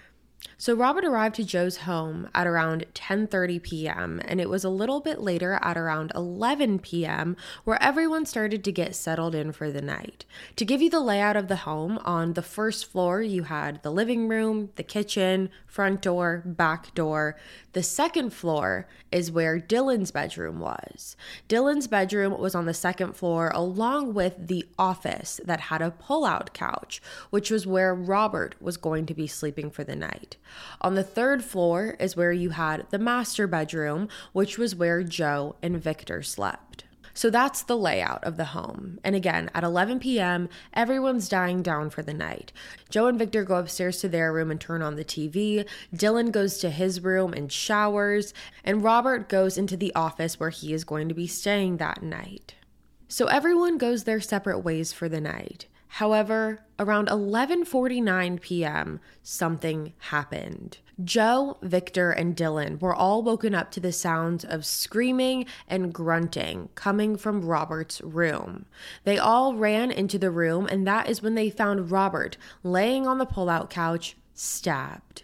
So 0.58 0.74
Robert 0.76 1.04
arrived 1.04 1.36
to 1.36 1.44
Joe's 1.44 1.78
home 1.78 2.30
at 2.34 2.48
around 2.48 2.86
10:30 2.94 3.62
p.m. 3.62 4.22
and 4.24 4.40
it 4.40 4.50
was 4.50 4.64
a 4.64 4.70
little 4.70 5.02
bit 5.02 5.20
later 5.20 5.60
at 5.62 5.78
around 5.78 6.14
11 6.16 6.80
p.m. 6.80 7.36
where 7.66 7.82
everyone 7.84 8.26
started 8.26 8.64
to 8.64 8.72
get 8.72 8.96
settled 8.96 9.36
in 9.36 9.52
for 9.52 9.72
the 9.72 9.82
night. 9.82 10.24
To 10.56 10.64
give 10.64 10.82
you 10.82 10.90
the 10.90 11.02
layout 11.02 11.36
of 11.36 11.50
the 11.50 11.58
home, 11.68 12.00
on 12.06 12.34
the 12.34 12.42
first 12.42 12.86
floor 12.86 13.22
you 13.22 13.44
had 13.44 13.84
the 13.84 13.92
living 13.92 14.30
room, 14.30 14.70
the 14.76 14.84
kitchen, 14.84 15.50
front 15.66 16.02
door, 16.02 16.44
back 16.46 16.96
door. 16.96 17.36
The 17.74 17.84
second 17.84 18.30
floor 18.30 18.88
is 19.12 19.32
where 19.32 19.60
Dylan's 19.60 20.12
bedroom 20.12 20.60
was. 20.60 21.18
Dylan's 21.50 21.88
bedroom 21.88 22.40
was 22.40 22.56
on 22.56 22.66
the 22.66 22.74
second 22.74 23.18
floor 23.18 23.52
along 23.54 24.14
with 24.14 24.48
the 24.48 24.66
office 24.78 25.42
that 25.44 25.60
had 25.60 25.82
a 25.82 25.92
pull-out 25.92 26.54
couch, 26.54 27.02
which 27.32 27.52
was 27.52 27.68
where 27.68 27.94
Robert 27.94 28.56
was 28.62 28.78
going 28.78 29.06
to 29.08 29.14
be 29.14 29.28
sleeping 29.28 29.70
for 29.70 29.84
the 29.84 29.96
night. 29.96 30.33
On 30.82 30.96
the 30.96 31.04
third 31.04 31.44
floor 31.44 31.96
is 32.00 32.16
where 32.16 32.32
you 32.32 32.52
had 32.52 32.86
the 32.90 33.00
master 33.00 33.48
bedroom, 33.48 34.10
which 34.32 34.58
was 34.58 34.76
where 34.76 35.04
Joe 35.04 35.56
and 35.62 35.82
Victor 35.82 36.22
slept. 36.22 36.84
So 37.14 37.30
that's 37.30 37.62
the 37.62 37.78
layout 37.78 38.24
of 38.24 38.38
the 38.38 38.46
home. 38.46 39.00
And 39.04 39.16
again, 39.16 39.52
at 39.54 39.64
11 39.64 40.00
p.m., 40.00 40.50
everyone's 40.74 41.30
dying 41.30 41.62
down 41.62 41.92
for 41.92 42.02
the 42.02 42.14
night. 42.14 42.52
Joe 42.90 43.06
and 43.06 43.20
Victor 43.20 43.44
go 43.44 43.58
upstairs 43.58 44.00
to 44.00 44.10
their 44.10 44.34
room 44.34 44.50
and 44.50 44.60
turn 44.60 44.82
on 44.82 44.96
the 44.96 45.06
TV. 45.06 45.68
Dylan 45.96 46.32
goes 46.32 46.58
to 46.58 46.72
his 46.72 47.04
room 47.04 47.34
and 47.34 47.52
showers. 47.52 48.34
And 48.64 48.84
Robert 48.84 49.30
goes 49.30 49.58
into 49.60 49.78
the 49.78 49.94
office 49.94 50.40
where 50.40 50.50
he 50.50 50.74
is 50.74 50.84
going 50.84 51.08
to 51.08 51.16
be 51.16 51.28
staying 51.28 51.78
that 51.78 52.02
night. 52.02 52.56
So 53.08 53.28
everyone 53.28 53.78
goes 53.78 54.06
their 54.06 54.20
separate 54.20 54.62
ways 54.62 54.92
for 54.92 55.08
the 55.08 55.22
night. 55.22 55.68
However, 55.98 56.66
around 56.80 57.08
11:49 57.10 58.42
p.m., 58.42 59.00
something 59.22 59.94
happened. 60.00 60.80
Joe, 61.04 61.58
Victor, 61.62 62.10
and 62.10 62.36
Dylan 62.36 62.82
were 62.82 62.96
all 62.96 63.22
woken 63.22 63.54
up 63.54 63.70
to 63.72 63.80
the 63.80 63.92
sounds 63.92 64.44
of 64.44 64.66
screaming 64.66 65.46
and 65.68 65.94
grunting 65.94 66.70
coming 66.74 67.16
from 67.16 67.46
Robert's 67.46 68.02
room. 68.02 68.66
They 69.04 69.20
all 69.20 69.54
ran 69.54 69.92
into 69.92 70.18
the 70.18 70.32
room, 70.32 70.66
and 70.66 70.88
that 70.88 71.08
is 71.08 71.22
when 71.22 71.36
they 71.36 71.52
found 71.52 71.92
Robert 71.92 72.38
laying 72.64 73.06
on 73.06 73.20
the 73.20 73.28
pull-out 73.28 73.70
couch, 73.70 74.18
stabbed. 74.34 75.22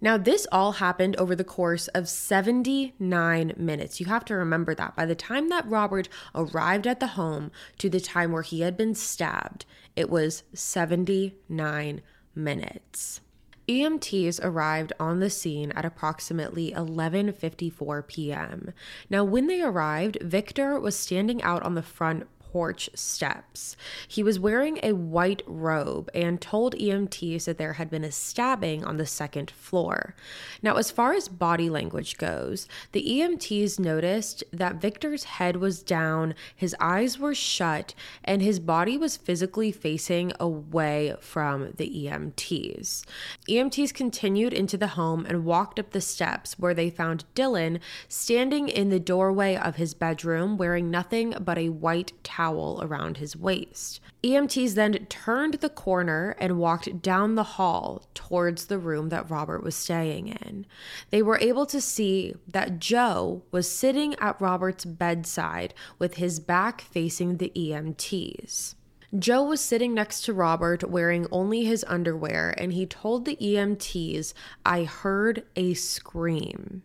Now, 0.00 0.16
this 0.16 0.46
all 0.50 0.72
happened 0.72 1.16
over 1.16 1.36
the 1.36 1.44
course 1.44 1.88
of 1.88 2.08
79 2.08 3.52
minutes. 3.56 4.00
You 4.00 4.06
have 4.06 4.24
to 4.26 4.34
remember 4.34 4.74
that. 4.74 4.96
By 4.96 5.06
the 5.06 5.14
time 5.14 5.48
that 5.48 5.68
Robert 5.68 6.08
arrived 6.34 6.86
at 6.86 7.00
the 7.00 7.08
home 7.08 7.50
to 7.78 7.90
the 7.90 8.00
time 8.00 8.32
where 8.32 8.42
he 8.42 8.62
had 8.62 8.76
been 8.76 8.94
stabbed, 8.94 9.66
it 9.96 10.08
was 10.08 10.44
79 10.54 12.00
minutes. 12.34 13.20
EMTs 13.68 14.40
arrived 14.42 14.92
on 14.98 15.20
the 15.20 15.30
scene 15.30 15.70
at 15.72 15.84
approximately 15.84 16.72
11:54 16.72 18.06
p.m. 18.08 18.72
Now 19.08 19.22
when 19.22 19.46
they 19.46 19.62
arrived, 19.62 20.18
Victor 20.20 20.80
was 20.80 20.96
standing 20.96 21.40
out 21.42 21.62
on 21.62 21.76
the 21.76 21.82
front 21.82 22.26
porch 22.52 22.90
steps. 22.94 23.76
He 24.08 24.22
was 24.22 24.40
wearing 24.40 24.80
a 24.82 24.92
white 24.92 25.42
robe 25.46 26.10
and 26.12 26.40
told 26.40 26.74
EMTs 26.74 27.44
that 27.44 27.58
there 27.58 27.74
had 27.74 27.90
been 27.90 28.02
a 28.02 28.10
stabbing 28.10 28.84
on 28.84 28.96
the 28.96 29.06
second 29.06 29.50
floor. 29.50 30.14
Now, 30.62 30.76
as 30.76 30.90
far 30.90 31.12
as 31.12 31.28
body 31.28 31.70
language 31.70 32.16
goes, 32.16 32.66
the 32.90 33.04
EMTs 33.04 33.78
noticed 33.78 34.42
that 34.52 34.80
Victor's 34.80 35.24
head 35.24 35.56
was 35.56 35.82
down, 35.82 36.34
his 36.54 36.74
eyes 36.80 37.18
were 37.18 37.34
shut, 37.34 37.94
and 38.24 38.42
his 38.42 38.58
body 38.58 38.98
was 38.98 39.16
physically 39.16 39.70
facing 39.70 40.32
away 40.40 41.14
from 41.20 41.72
the 41.76 42.06
EMTs. 42.06 43.04
EMTs 43.48 43.94
continued 43.94 44.52
into 44.52 44.76
the 44.76 44.88
home 44.88 45.24
and 45.24 45.44
walked 45.44 45.78
up 45.78 45.90
the 45.90 46.00
steps 46.00 46.58
where 46.58 46.74
they 46.74 46.90
found 46.90 47.24
Dylan 47.36 47.78
standing 48.08 48.68
in 48.68 48.88
the 48.88 48.98
doorway 48.98 49.56
of 49.56 49.76
his 49.76 49.94
bedroom 49.94 50.56
wearing 50.56 50.90
nothing 50.90 51.34
but 51.40 51.58
a 51.58 51.68
white 51.68 52.12
towel 52.24 52.39
towel 52.40 52.80
around 52.82 53.18
his 53.18 53.36
waist. 53.36 54.00
EMTs 54.22 54.74
then 54.74 54.94
turned 55.06 55.54
the 55.54 55.68
corner 55.68 56.34
and 56.38 56.58
walked 56.58 57.02
down 57.02 57.34
the 57.34 57.56
hall 57.58 58.06
towards 58.14 58.66
the 58.66 58.78
room 58.78 59.10
that 59.10 59.28
Robert 59.28 59.62
was 59.62 59.74
staying 59.74 60.28
in. 60.28 60.64
They 61.10 61.22
were 61.22 61.38
able 61.38 61.66
to 61.66 61.80
see 61.80 62.34
that 62.48 62.78
Joe 62.78 63.42
was 63.50 63.70
sitting 63.70 64.14
at 64.14 64.40
Robert's 64.40 64.86
bedside 64.86 65.74
with 65.98 66.14
his 66.14 66.40
back 66.40 66.80
facing 66.80 67.36
the 67.36 67.52
EMTs. 67.54 68.74
Joe 69.18 69.42
was 69.42 69.60
sitting 69.60 69.92
next 69.92 70.22
to 70.22 70.32
Robert 70.32 70.88
wearing 70.88 71.26
only 71.32 71.64
his 71.64 71.84
underwear, 71.88 72.54
and 72.56 72.72
he 72.72 72.86
told 72.86 73.24
the 73.24 73.36
EMTs, 73.36 74.32
I 74.64 74.84
heard 74.84 75.42
a 75.56 75.74
scream. 75.74 76.84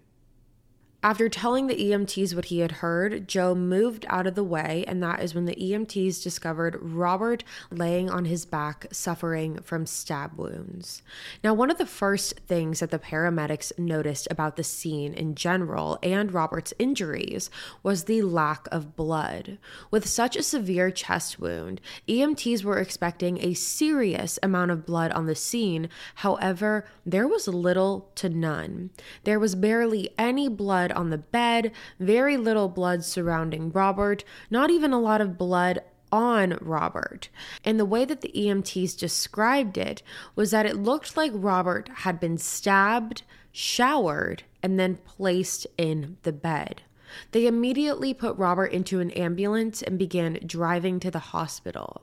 After 1.05 1.29
telling 1.29 1.67
the 1.67 1.75
EMTs 1.75 2.33
what 2.33 2.45
he 2.45 2.61
had 2.61 2.71
heard, 2.71 3.27
Joe 3.27 3.53
moved 3.53 4.07
out 4.09 4.25
of 4.25 4.33
the 4.33 4.43
way, 4.43 4.83
and 4.87 5.03
that 5.03 5.21
is 5.21 5.35
when 5.35 5.45
the 5.45 5.53
EMTs 5.53 6.23
discovered 6.23 6.79
Robert 6.81 7.43
laying 7.69 8.09
on 8.09 8.25
his 8.25 8.43
back, 8.43 8.87
suffering 8.91 9.59
from 9.61 9.85
stab 9.85 10.35
wounds. 10.35 11.03
Now, 11.43 11.53
one 11.53 11.69
of 11.69 11.77
the 11.77 11.85
first 11.85 12.39
things 12.47 12.79
that 12.79 12.89
the 12.89 12.97
paramedics 12.97 13.71
noticed 13.77 14.27
about 14.31 14.55
the 14.55 14.63
scene 14.63 15.13
in 15.13 15.35
general 15.35 15.99
and 16.01 16.33
Robert's 16.33 16.73
injuries 16.79 17.51
was 17.83 18.05
the 18.05 18.23
lack 18.23 18.67
of 18.71 18.95
blood. 18.95 19.59
With 19.91 20.07
such 20.07 20.35
a 20.35 20.41
severe 20.41 20.89
chest 20.89 21.39
wound, 21.39 21.81
EMTs 22.07 22.63
were 22.63 22.79
expecting 22.79 23.37
a 23.45 23.53
serious 23.53 24.39
amount 24.41 24.71
of 24.71 24.87
blood 24.87 25.11
on 25.11 25.27
the 25.27 25.35
scene. 25.35 25.87
However, 26.15 26.83
there 27.05 27.27
was 27.27 27.47
little 27.47 28.09
to 28.15 28.27
none. 28.27 28.89
There 29.23 29.39
was 29.39 29.53
barely 29.53 30.09
any 30.17 30.49
blood 30.49 30.93
on 30.95 31.09
the 31.09 31.17
bed, 31.17 31.71
very 31.99 32.37
little 32.37 32.69
blood 32.69 33.03
surrounding 33.03 33.71
Robert, 33.71 34.23
not 34.49 34.69
even 34.69 34.93
a 34.93 34.99
lot 34.99 35.21
of 35.21 35.37
blood 35.37 35.79
on 36.11 36.57
Robert. 36.61 37.29
And 37.63 37.79
the 37.79 37.85
way 37.85 38.05
that 38.05 38.21
the 38.21 38.31
EMTs 38.35 38.97
described 38.97 39.77
it 39.77 40.01
was 40.35 40.51
that 40.51 40.65
it 40.65 40.77
looked 40.77 41.17
like 41.17 41.31
Robert 41.33 41.89
had 41.89 42.19
been 42.19 42.37
stabbed, 42.37 43.23
showered, 43.51 44.43
and 44.63 44.79
then 44.79 44.95
placed 44.95 45.67
in 45.77 46.17
the 46.23 46.31
bed. 46.31 46.83
They 47.31 47.47
immediately 47.47 48.13
put 48.13 48.37
Robert 48.37 48.67
into 48.67 48.99
an 48.99 49.11
ambulance 49.11 49.81
and 49.81 49.97
began 49.97 50.39
driving 50.45 50.99
to 51.01 51.11
the 51.11 51.19
hospital. 51.19 52.01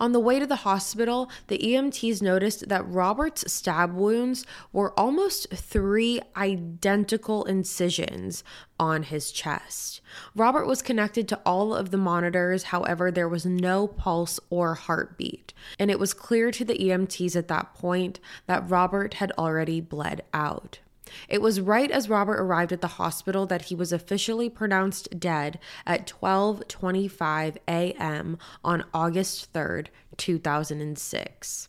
On 0.00 0.12
the 0.12 0.20
way 0.20 0.38
to 0.38 0.46
the 0.46 0.56
hospital, 0.56 1.30
the 1.48 1.58
EMTs 1.58 2.22
noticed 2.22 2.68
that 2.68 2.88
Robert's 2.88 3.50
stab 3.52 3.94
wounds 3.94 4.44
were 4.72 4.98
almost 4.98 5.50
three 5.50 6.20
identical 6.36 7.44
incisions 7.44 8.44
on 8.78 9.04
his 9.04 9.30
chest. 9.30 10.00
Robert 10.34 10.66
was 10.66 10.82
connected 10.82 11.28
to 11.28 11.40
all 11.46 11.74
of 11.74 11.90
the 11.90 11.96
monitors, 11.96 12.64
however, 12.64 13.10
there 13.10 13.28
was 13.28 13.46
no 13.46 13.86
pulse 13.86 14.40
or 14.50 14.74
heartbeat. 14.74 15.52
And 15.78 15.90
it 15.90 15.98
was 15.98 16.14
clear 16.14 16.50
to 16.50 16.64
the 16.64 16.74
EMTs 16.74 17.36
at 17.36 17.48
that 17.48 17.74
point 17.74 18.18
that 18.46 18.68
Robert 18.68 19.14
had 19.14 19.32
already 19.38 19.80
bled 19.80 20.22
out. 20.34 20.80
It 21.28 21.40
was 21.40 21.60
right 21.60 21.90
as 21.90 22.08
Robert 22.08 22.40
arrived 22.40 22.72
at 22.72 22.80
the 22.80 22.86
hospital 22.88 23.46
that 23.46 23.62
he 23.62 23.74
was 23.74 23.92
officially 23.92 24.48
pronounced 24.48 25.18
dead 25.18 25.58
at 25.86 26.06
12:25 26.06 27.56
a.m. 27.68 28.38
on 28.64 28.84
August 28.94 29.52
3rd, 29.52 29.88
2006. 30.16 31.68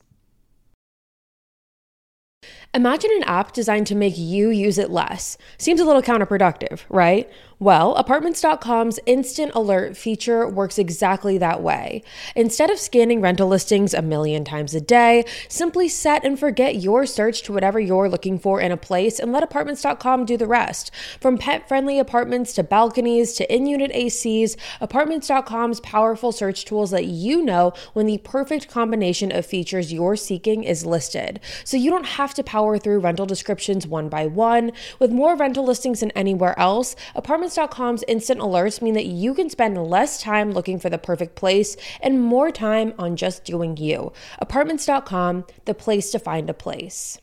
Imagine 2.74 3.12
an 3.18 3.24
app 3.24 3.54
designed 3.54 3.88
to 3.88 3.96
make 3.96 4.18
you 4.18 4.50
use 4.50 4.78
it 4.78 4.90
less. 4.90 5.38
Seems 5.58 5.80
a 5.80 5.86
little 5.86 6.02
counterproductive, 6.02 6.82
right? 6.90 7.30
Well, 7.64 7.96
apartments.com's 7.96 9.00
instant 9.06 9.54
alert 9.56 9.96
feature 9.96 10.46
works 10.50 10.78
exactly 10.78 11.38
that 11.38 11.62
way. 11.62 12.04
Instead 12.36 12.70
of 12.70 12.78
scanning 12.78 13.22
rental 13.22 13.48
listings 13.48 13.94
a 13.94 14.02
million 14.02 14.44
times 14.44 14.76
a 14.76 14.82
day, 14.82 15.24
simply 15.48 15.88
set 15.88 16.26
and 16.26 16.38
forget 16.38 16.76
your 16.76 17.06
search 17.06 17.42
to 17.44 17.54
whatever 17.54 17.80
you're 17.80 18.10
looking 18.10 18.38
for 18.38 18.60
in 18.60 18.74
a 18.74 18.76
place 18.76 19.18
and 19.18 19.32
let 19.32 19.44
apartments.com 19.44 20.26
do 20.26 20.36
the 20.36 20.46
rest. 20.46 20.92
From 21.22 21.38
pet 21.38 21.66
friendly 21.66 22.00
apartments 22.00 22.54
to 22.56 22.64
balconies 22.64 23.34
to 23.36 23.50
in 23.56 23.66
unit 23.66 23.94
ACs, 23.94 24.58
apartments.com's 24.82 25.80
powerful 25.80 26.34
search 26.34 26.66
tools 26.66 26.92
let 26.92 27.06
you 27.06 27.42
know 27.42 27.72
when 27.94 28.08
the 28.08 28.18
perfect 28.18 28.68
combination 28.68 29.32
of 29.32 29.46
features 29.46 29.94
you're 29.94 30.18
seeking 30.18 30.64
is 30.66 30.86
listed. 30.86 31.40
So 31.64 31.78
you 31.78 31.92
don't 31.92 32.08
have 32.08 32.33
to 32.34 32.44
power 32.44 32.78
through 32.78 33.00
rental 33.00 33.25
descriptions 33.25 33.86
one 33.86 34.10
by 34.10 34.25
one. 34.25 34.72
With 35.00 35.12
more 35.12 35.36
rental 35.36 35.66
listings 35.66 36.00
than 36.00 36.12
anywhere 36.12 36.58
else, 36.60 36.96
apartments 37.16 37.54
Apartments.com's 37.54 38.04
instant 38.08 38.40
alerts 38.40 38.82
mean 38.82 38.94
that 38.94 39.06
you 39.06 39.34
can 39.34 39.50
spend 39.50 39.78
less 39.78 40.22
time 40.22 40.52
looking 40.52 40.80
for 40.80 40.90
the 40.90 40.98
perfect 40.98 41.36
place 41.36 41.75
and 42.00 42.22
more 42.22 42.52
time 42.52 42.94
on 42.98 43.16
just 43.16 43.44
doing 43.44 43.75
you. 43.75 44.13
Apartments.com, 44.40 45.46
the 45.66 45.74
place 45.74 46.10
to 46.12 46.20
find 46.20 46.50
a 46.50 46.54
place. 46.54 47.20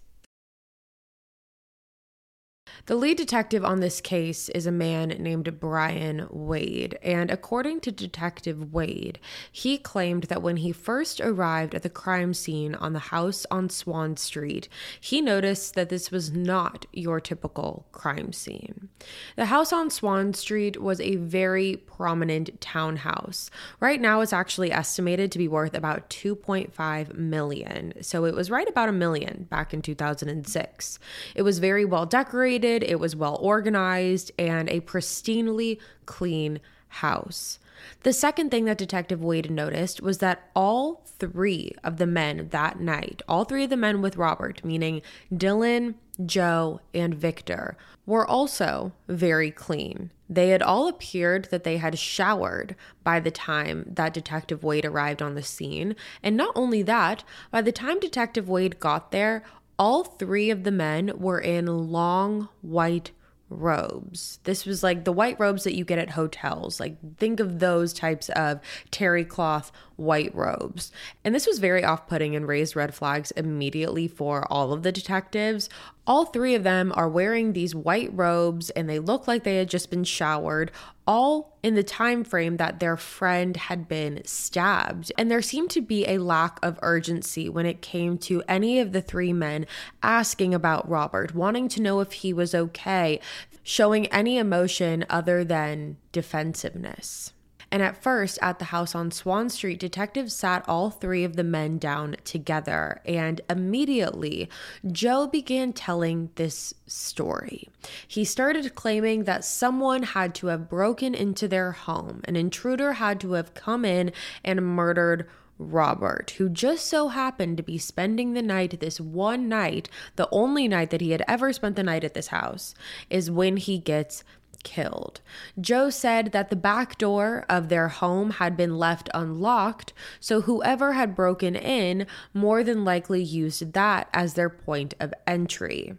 The 2.86 2.96
lead 2.96 3.18
detective 3.18 3.64
on 3.64 3.80
this 3.80 4.00
case 4.00 4.48
is 4.48 4.66
a 4.66 4.72
man 4.72 5.08
named 5.08 5.60
Brian 5.60 6.26
Waid, 6.28 6.96
and 7.02 7.30
according 7.30 7.80
to 7.80 7.92
Detective 7.92 8.58
Waid, 8.72 9.16
he 9.52 9.76
claimed 9.76 10.24
that 10.24 10.42
when 10.42 10.56
he 10.56 10.72
first 10.72 11.20
arrived 11.20 11.74
at 11.74 11.82
the 11.82 11.90
crime 11.90 12.32
scene 12.32 12.74
on 12.74 12.92
the 12.92 12.98
house 12.98 13.46
on 13.50 13.68
Swann 13.68 14.16
Street, 14.16 14.68
he 14.98 15.20
noticed 15.20 15.74
that 15.74 15.90
this 15.90 16.10
was 16.10 16.32
not 16.32 16.86
your 16.92 17.20
typical 17.20 17.86
crime 17.92 18.32
scene. 18.32 18.88
The 19.36 19.46
house 19.46 19.72
on 19.72 19.90
Swann 19.90 20.32
Street 20.34 20.80
was 20.80 21.00
a 21.00 21.16
very 21.16 21.76
prominent 21.76 22.60
townhouse. 22.60 23.50
Right 23.78 24.00
now, 24.00 24.20
it's 24.20 24.32
actually 24.32 24.72
estimated 24.72 25.30
to 25.32 25.38
be 25.38 25.48
worth 25.48 25.74
about 25.74 26.08
2.5 26.08 27.14
million, 27.14 27.92
so 28.02 28.24
it 28.24 28.34
was 28.34 28.50
right 28.50 28.68
about 28.68 28.88
a 28.88 28.92
million 28.92 29.46
back 29.50 29.74
in 29.74 29.82
2006. 29.82 30.98
It 31.34 31.42
was 31.42 31.58
very 31.58 31.84
well 31.84 32.06
decorated 32.06 32.69
it 32.70 33.00
was 33.00 33.16
well 33.16 33.36
organized, 33.40 34.32
and 34.38 34.68
a 34.68 34.80
pristinely 34.80 35.78
clean 36.06 36.60
house. 36.88 37.58
The 38.02 38.12
second 38.12 38.50
thing 38.50 38.64
that 38.66 38.78
Detective 38.78 39.20
Waid 39.20 39.50
noticed 39.50 40.00
was 40.02 40.18
that 40.18 40.50
all 40.54 41.02
three 41.18 41.72
of 41.84 41.98
the 41.98 42.06
men 42.06 42.48
that 42.50 42.80
night, 42.80 43.22
all 43.28 43.44
three 43.44 43.64
of 43.64 43.70
the 43.70 43.76
men 43.76 44.02
with 44.02 44.16
Robert, 44.16 44.64
meaning 44.64 45.02
Dylan, 45.32 45.94
Joe, 46.24 46.80
and 46.94 47.14
Victor, 47.14 47.76
were 48.06 48.26
also 48.26 48.92
very 49.08 49.50
clean. 49.50 50.10
They 50.28 50.50
had 50.50 50.62
all 50.62 50.88
appeared 50.88 51.46
that 51.46 51.64
they 51.64 51.78
had 51.78 51.98
showered 51.98 52.76
by 53.02 53.20
the 53.20 53.30
time 53.30 53.84
that 53.86 54.14
Detective 54.14 54.60
Waid 54.60 54.84
arrived 54.84 55.22
on 55.22 55.34
the 55.34 55.42
scene. 55.42 55.96
And 56.22 56.36
not 56.36 56.52
only 56.54 56.82
that, 56.82 57.24
by 57.50 57.62
the 57.62 57.72
time 57.72 57.98
Detective 57.98 58.46
Waid 58.46 58.78
got 58.78 59.10
there, 59.10 59.42
all 59.80 60.04
three 60.04 60.50
of 60.50 60.62
the 60.64 60.70
men 60.70 61.10
were 61.18 61.40
in 61.40 61.64
long 61.64 62.50
white 62.60 63.12
robes. 63.48 64.38
This 64.44 64.66
was 64.66 64.82
like 64.82 65.04
the 65.04 65.12
white 65.12 65.40
robes 65.40 65.64
that 65.64 65.74
you 65.74 65.86
get 65.86 65.98
at 65.98 66.10
hotels. 66.10 66.78
Like, 66.78 66.98
think 67.16 67.40
of 67.40 67.60
those 67.60 67.94
types 67.94 68.28
of 68.28 68.60
terry 68.90 69.24
cloth 69.24 69.72
white 70.00 70.34
robes. 70.34 70.90
And 71.24 71.34
this 71.34 71.46
was 71.46 71.58
very 71.58 71.84
off 71.84 72.08
putting 72.08 72.34
and 72.34 72.48
raised 72.48 72.74
red 72.74 72.94
flags 72.94 73.30
immediately 73.32 74.08
for 74.08 74.50
all 74.50 74.72
of 74.72 74.82
the 74.82 74.90
detectives. 74.90 75.68
All 76.06 76.24
three 76.24 76.54
of 76.54 76.64
them 76.64 76.92
are 76.96 77.08
wearing 77.08 77.52
these 77.52 77.74
white 77.74 78.10
robes 78.12 78.70
and 78.70 78.88
they 78.88 78.98
look 78.98 79.28
like 79.28 79.44
they 79.44 79.56
had 79.56 79.68
just 79.68 79.90
been 79.90 80.02
showered, 80.02 80.72
all 81.06 81.58
in 81.62 81.74
the 81.74 81.82
time 81.82 82.24
frame 82.24 82.56
that 82.56 82.80
their 82.80 82.96
friend 82.96 83.56
had 83.56 83.86
been 83.86 84.22
stabbed. 84.24 85.12
And 85.18 85.30
there 85.30 85.42
seemed 85.42 85.70
to 85.70 85.82
be 85.82 86.06
a 86.06 86.18
lack 86.18 86.58
of 86.62 86.78
urgency 86.82 87.48
when 87.48 87.66
it 87.66 87.82
came 87.82 88.16
to 88.18 88.42
any 88.48 88.80
of 88.80 88.92
the 88.92 89.02
three 89.02 89.32
men 89.32 89.66
asking 90.02 90.54
about 90.54 90.88
Robert, 90.88 91.34
wanting 91.34 91.68
to 91.68 91.82
know 91.82 92.00
if 92.00 92.12
he 92.12 92.32
was 92.32 92.54
okay, 92.54 93.20
showing 93.62 94.06
any 94.06 94.38
emotion 94.38 95.04
other 95.10 95.44
than 95.44 95.98
defensiveness. 96.10 97.32
And 97.72 97.82
at 97.82 98.02
first, 98.02 98.38
at 98.42 98.58
the 98.58 98.66
house 98.66 98.94
on 98.94 99.10
Swann 99.10 99.48
Street, 99.48 99.78
detectives 99.78 100.34
sat 100.34 100.68
all 100.68 100.90
three 100.90 101.24
of 101.24 101.36
the 101.36 101.44
men 101.44 101.78
down 101.78 102.16
together. 102.24 103.00
And 103.04 103.40
immediately, 103.48 104.48
Joe 104.90 105.26
began 105.26 105.72
telling 105.72 106.30
this 106.34 106.74
story. 106.86 107.68
He 108.06 108.24
started 108.24 108.74
claiming 108.74 109.24
that 109.24 109.44
someone 109.44 110.02
had 110.02 110.34
to 110.36 110.48
have 110.48 110.68
broken 110.68 111.14
into 111.14 111.46
their 111.46 111.72
home, 111.72 112.22
an 112.24 112.36
intruder 112.36 112.94
had 112.94 113.20
to 113.20 113.32
have 113.32 113.54
come 113.54 113.84
in 113.84 114.12
and 114.44 114.66
murdered 114.66 115.28
Robert, 115.60 116.30
who 116.38 116.48
just 116.48 116.86
so 116.86 117.08
happened 117.08 117.58
to 117.58 117.62
be 117.62 117.76
spending 117.76 118.32
the 118.32 118.42
night 118.42 118.80
this 118.80 118.98
one 118.98 119.46
night, 119.48 119.90
the 120.16 120.28
only 120.32 120.66
night 120.66 120.88
that 120.88 121.02
he 121.02 121.10
had 121.10 121.22
ever 121.28 121.52
spent 121.52 121.76
the 121.76 121.82
night 121.82 122.02
at 122.02 122.14
this 122.14 122.28
house, 122.28 122.74
is 123.10 123.30
when 123.30 123.58
he 123.58 123.78
gets 123.78 124.24
killed. 124.62 125.20
Joe 125.60 125.90
said 125.90 126.32
that 126.32 126.50
the 126.50 126.56
back 126.56 126.98
door 126.98 127.44
of 127.48 127.68
their 127.68 127.88
home 127.88 128.32
had 128.32 128.56
been 128.56 128.78
left 128.78 129.08
unlocked, 129.14 129.92
so 130.20 130.42
whoever 130.42 130.92
had 130.92 131.14
broken 131.14 131.56
in 131.56 132.06
more 132.34 132.62
than 132.62 132.84
likely 132.84 133.22
used 133.22 133.72
that 133.72 134.08
as 134.12 134.34
their 134.34 134.50
point 134.50 134.94
of 135.00 135.14
entry. 135.26 135.96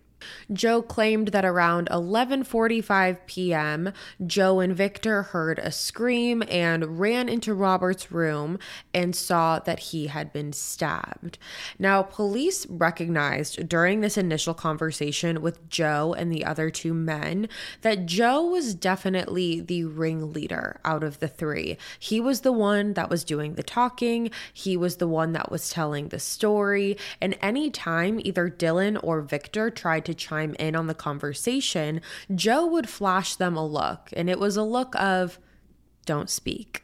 Joe 0.51 0.81
claimed 0.81 1.29
that 1.29 1.45
around 1.45 1.87
11:45 1.89 3.17
p.m., 3.25 3.93
Joe 4.25 4.59
and 4.59 4.75
Victor 4.75 5.23
heard 5.23 5.59
a 5.59 5.71
scream 5.71 6.43
and 6.49 6.99
ran 6.99 7.29
into 7.29 7.53
Robert's 7.53 8.11
room 8.11 8.59
and 8.93 9.15
saw 9.15 9.59
that 9.59 9.79
he 9.79 10.07
had 10.07 10.33
been 10.33 10.53
stabbed. 10.53 11.37
Now, 11.79 12.03
police 12.03 12.65
recognized 12.67 13.67
during 13.67 14.01
this 14.01 14.17
initial 14.17 14.53
conversation 14.53 15.41
with 15.41 15.69
Joe 15.69 16.13
and 16.17 16.31
the 16.31 16.45
other 16.45 16.69
two 16.69 16.93
men 16.93 17.47
that 17.81 18.05
Joe 18.05 18.45
was 18.45 18.73
definitely 18.73 19.61
the 19.61 19.85
ringleader 19.85 20.79
out 20.83 21.03
of 21.03 21.19
the 21.19 21.27
three. 21.27 21.77
He 21.99 22.19
was 22.19 22.41
the 22.41 22.51
one 22.51 22.93
that 22.93 23.09
was 23.09 23.23
doing 23.23 23.55
the 23.55 23.63
talking, 23.63 24.31
he 24.53 24.77
was 24.77 24.97
the 24.97 25.07
one 25.07 25.33
that 25.33 25.51
was 25.51 25.69
telling 25.69 26.09
the 26.09 26.19
story, 26.19 26.97
and 27.19 27.37
anytime 27.41 28.19
either 28.19 28.49
Dylan 28.49 28.99
or 29.01 29.21
Victor 29.21 29.69
tried 29.69 30.05
to 30.05 30.10
to 30.11 30.15
chime 30.15 30.55
in 30.59 30.75
on 30.75 30.87
the 30.87 30.93
conversation, 30.93 32.01
Joe 32.33 32.65
would 32.67 32.89
flash 32.89 33.35
them 33.35 33.55
a 33.55 33.65
look, 33.65 34.09
and 34.13 34.29
it 34.29 34.39
was 34.39 34.57
a 34.57 34.63
look 34.63 34.95
of, 34.95 35.39
don't 36.05 36.29
speak. 36.29 36.83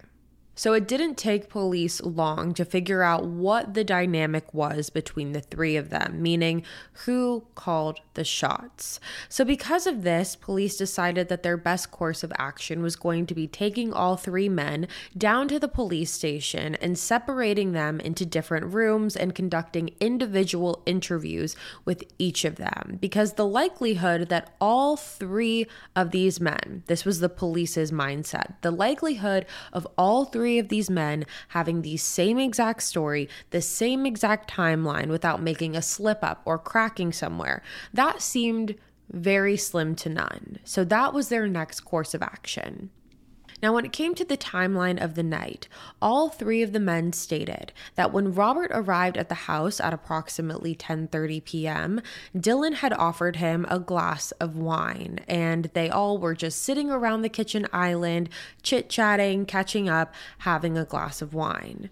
So 0.57 0.73
it 0.73 0.87
didn't 0.87 1.19
take 1.19 1.49
police 1.49 2.01
long 2.01 2.55
to 2.55 2.65
figure 2.65 3.03
out 3.03 3.27
what 3.27 3.75
the 3.75 3.83
dynamic 3.83 4.55
was 4.55 4.89
between 4.89 5.33
the 5.33 5.41
three 5.41 5.75
of 5.75 5.91
them, 5.91 6.19
meaning 6.19 6.63
who 7.05 7.45
called 7.53 7.99
the 8.15 8.23
shots. 8.23 8.99
So, 9.29 9.45
because 9.45 9.85
of 9.85 10.01
this, 10.01 10.35
police 10.35 10.75
decided 10.75 11.29
that 11.29 11.43
their 11.43 11.57
best 11.57 11.91
course 11.91 12.23
of 12.23 12.33
action 12.39 12.81
was 12.81 12.95
going 12.95 13.27
to 13.27 13.35
be 13.35 13.47
taking 13.47 13.93
all 13.93 14.17
three 14.17 14.49
men 14.49 14.87
down 15.15 15.47
to 15.49 15.59
the 15.59 15.67
police 15.67 16.09
station 16.11 16.73
and 16.81 16.97
separating 16.97 17.73
them 17.73 17.99
into 17.99 18.25
different 18.25 18.73
rooms 18.73 19.15
and 19.15 19.35
conducting 19.35 19.91
individual 19.99 20.81
interviews 20.87 21.55
with 21.85 22.03
each 22.17 22.43
of 22.43 22.55
them. 22.55 22.97
Because 22.99 23.33
the 23.33 23.45
likelihood 23.45 24.29
that 24.29 24.55
all 24.59 24.97
three 24.97 25.67
of 25.95 26.09
these 26.09 26.39
men, 26.39 26.81
this 26.87 27.05
was 27.05 27.19
the 27.19 27.29
police's 27.29 27.91
mindset, 27.91 28.55
the 28.61 28.71
likelihood 28.71 29.45
of 29.71 29.85
all 29.99 30.25
three 30.25 30.46
three 30.47 30.59
of 30.59 30.69
these 30.69 30.89
men 30.89 31.25
having 31.49 31.81
the 31.81 31.97
same 31.97 32.39
exact 32.39 32.81
story, 32.81 33.27
the 33.49 33.61
same 33.61 34.05
exact 34.05 34.49
timeline 34.49 35.09
without 35.09 35.41
making 35.41 35.75
a 35.75 35.81
slip 35.81 36.19
up 36.23 36.41
or 36.45 36.57
cracking 36.57 37.11
somewhere. 37.11 37.61
That 37.93 38.21
seemed 38.21 38.75
very 39.11 39.57
slim 39.57 39.93
to 39.95 40.07
none. 40.07 40.59
So 40.63 40.85
that 40.85 41.13
was 41.13 41.27
their 41.27 41.49
next 41.49 41.81
course 41.81 42.13
of 42.13 42.21
action. 42.21 42.91
Now, 43.61 43.73
when 43.73 43.85
it 43.85 43.91
came 43.91 44.13
to 44.15 44.25
the 44.25 44.37
timeline 44.37 45.03
of 45.03 45.15
the 45.15 45.23
night, 45.23 45.67
all 45.99 46.29
three 46.29 46.61
of 46.61 46.73
the 46.73 46.79
men 46.79 47.11
stated 47.11 47.73
that 47.95 48.13
when 48.13 48.33
Robert 48.33 48.69
arrived 48.73 49.17
at 49.17 49.29
the 49.29 49.35
house 49.35 49.79
at 49.79 49.93
approximately 49.93 50.75
10:30 50.75 51.43
p.m., 51.43 52.01
Dylan 52.35 52.75
had 52.75 52.93
offered 52.93 53.37
him 53.37 53.65
a 53.67 53.79
glass 53.79 54.31
of 54.33 54.55
wine, 54.55 55.19
and 55.27 55.71
they 55.73 55.89
all 55.89 56.19
were 56.19 56.35
just 56.35 56.61
sitting 56.61 56.91
around 56.91 57.23
the 57.23 57.29
kitchen 57.29 57.67
island, 57.73 58.29
chit-chatting, 58.61 59.45
catching 59.47 59.89
up, 59.89 60.13
having 60.39 60.77
a 60.77 60.85
glass 60.85 61.21
of 61.21 61.33
wine. 61.33 61.89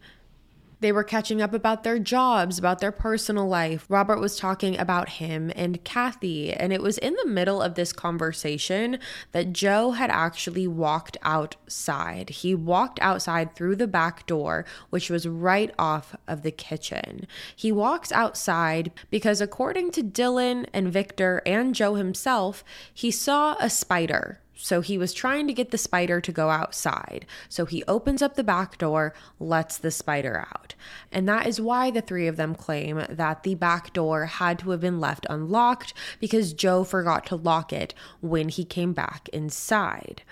They 0.79 0.91
were 0.91 1.03
catching 1.03 1.41
up 1.41 1.53
about 1.53 1.83
their 1.83 1.99
jobs, 1.99 2.59
about 2.59 2.79
their 2.79 2.91
personal 2.91 3.47
life. 3.47 3.85
Robert 3.89 4.19
was 4.19 4.37
talking 4.37 4.77
about 4.77 5.09
him 5.09 5.51
and 5.55 5.83
Kathy. 5.83 6.53
And 6.53 6.73
it 6.73 6.81
was 6.81 6.97
in 6.97 7.15
the 7.15 7.27
middle 7.27 7.61
of 7.61 7.75
this 7.75 7.93
conversation 7.93 8.99
that 9.31 9.53
Joe 9.53 9.91
had 9.91 10.09
actually 10.09 10.67
walked 10.67 11.17
outside. 11.21 12.29
He 12.29 12.53
walked 12.53 12.99
outside 13.01 13.55
through 13.55 13.77
the 13.77 13.87
back 13.87 14.25
door, 14.25 14.65
which 14.89 15.09
was 15.09 15.27
right 15.27 15.73
off 15.79 16.15
of 16.27 16.41
the 16.41 16.51
kitchen. 16.51 17.27
He 17.55 17.71
walks 17.71 18.11
outside 18.11 18.91
because, 19.09 19.41
according 19.41 19.91
to 19.91 20.03
Dylan 20.03 20.67
and 20.73 20.91
Victor 20.91 21.41
and 21.45 21.73
Joe 21.73 21.95
himself, 21.95 22.63
he 22.93 23.11
saw 23.11 23.55
a 23.59 23.69
spider 23.69 24.39
so 24.55 24.81
he 24.81 24.97
was 24.97 25.13
trying 25.13 25.47
to 25.47 25.53
get 25.53 25.71
the 25.71 25.77
spider 25.77 26.21
to 26.21 26.31
go 26.31 26.49
outside. 26.49 27.25
So 27.49 27.65
he 27.65 27.83
opens 27.85 28.21
up 28.21 28.35
the 28.35 28.43
back 28.43 28.77
door, 28.77 29.13
lets 29.39 29.77
the 29.77 29.91
spider 29.91 30.39
out. 30.39 30.75
And 31.11 31.27
that 31.27 31.45
is 31.45 31.59
why 31.59 31.91
the 31.91 32.01
three 32.01 32.27
of 32.27 32.37
them 32.37 32.55
claim 32.55 33.03
that 33.09 33.43
the 33.43 33.55
back 33.55 33.93
door 33.93 34.25
had 34.25 34.59
to 34.59 34.69
have 34.71 34.81
been 34.81 34.99
left 34.99 35.25
unlocked 35.29 35.93
because 36.19 36.53
Joe 36.53 36.83
forgot 36.83 37.25
to 37.27 37.35
lock 37.35 37.73
it 37.73 37.93
when 38.21 38.49
he 38.49 38.63
came 38.63 38.93
back 38.93 39.29
inside. 39.29 40.23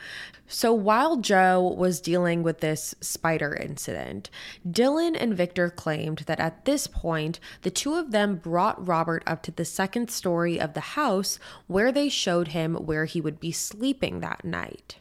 So 0.47 0.73
while 0.73 1.17
Joe 1.17 1.61
was 1.61 2.01
dealing 2.01 2.43
with 2.43 2.59
this 2.59 2.93
spider 3.01 3.55
incident, 3.55 4.29
Dylan 4.67 5.15
and 5.19 5.35
Victor 5.35 5.69
claimed 5.69 6.19
that 6.19 6.39
at 6.39 6.65
this 6.65 6.85
point, 6.85 7.39
the 7.61 7.71
two 7.71 7.95
of 7.95 8.11
them 8.11 8.35
brought 8.35 8.85
Robert 8.85 9.23
up 9.25 9.41
to 9.43 9.51
the 9.51 9.65
second 9.65 10.11
story 10.11 10.59
of 10.59 10.73
the 10.73 10.79
house 10.81 11.39
where 11.67 11.91
they 11.91 12.09
showed 12.09 12.49
him 12.49 12.75
where 12.75 13.05
he 13.05 13.21
would 13.21 13.39
be 13.39 13.51
sleeping 13.51 14.19
that 14.19 14.43
night. 14.43 14.97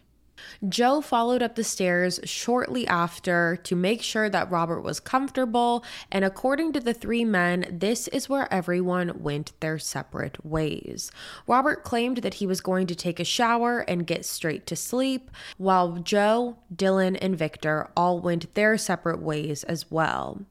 Joe 0.69 1.01
followed 1.01 1.43
up 1.43 1.57
the 1.57 1.65
stairs 1.65 2.21
shortly 2.25 2.87
after 2.87 3.57
to 3.65 3.77
make 3.77 4.03
sure 4.03 4.29
that 4.29 4.51
Robert 4.51 4.83
was 4.83 5.01
comfortable, 5.01 5.85
and 6.11 6.25
according 6.25 6.73
to 6.73 6.81
the 6.81 6.95
three 6.95 7.25
men, 7.25 7.67
this 7.71 8.09
is 8.09 8.29
where 8.29 8.53
everyone 8.53 9.23
went 9.23 9.53
their 9.61 9.79
separate 9.79 10.45
ways. 10.45 11.11
Robert 11.47 11.85
claimed 11.85 12.19
that 12.19 12.35
he 12.35 12.47
was 12.47 12.61
going 12.61 12.87
to 12.87 12.95
take 12.95 13.21
a 13.21 13.25
shower 13.25 13.81
and 13.81 14.07
get 14.07 14.25
straight 14.25 14.67
to 14.67 14.77
sleep, 14.77 15.31
while 15.59 15.99
Joe, 15.99 16.57
Dylan, 16.75 17.19
and 17.21 17.37
Victor 17.37 17.91
all 17.97 18.21
went 18.21 18.55
their 18.55 18.79
separate 18.79 19.21
ways 19.21 19.65
as 19.65 19.91
well. 19.91 20.43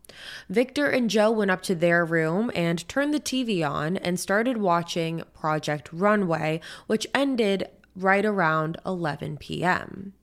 Victor 0.49 0.87
and 0.87 1.09
Joe 1.09 1.31
went 1.31 1.51
up 1.51 1.61
to 1.63 1.75
their 1.75 2.03
room 2.05 2.51
and 2.53 2.87
turned 2.87 3.13
the 3.13 3.19
TV 3.19 3.67
on 3.67 3.97
and 3.97 4.19
started 4.19 4.57
watching 4.57 5.23
Project 5.33 5.89
Runway, 5.91 6.59
which 6.87 7.07
ended 7.13 7.69
right 7.95 8.25
around 8.25 8.77
11 8.85 9.37
p.m. 9.37 10.13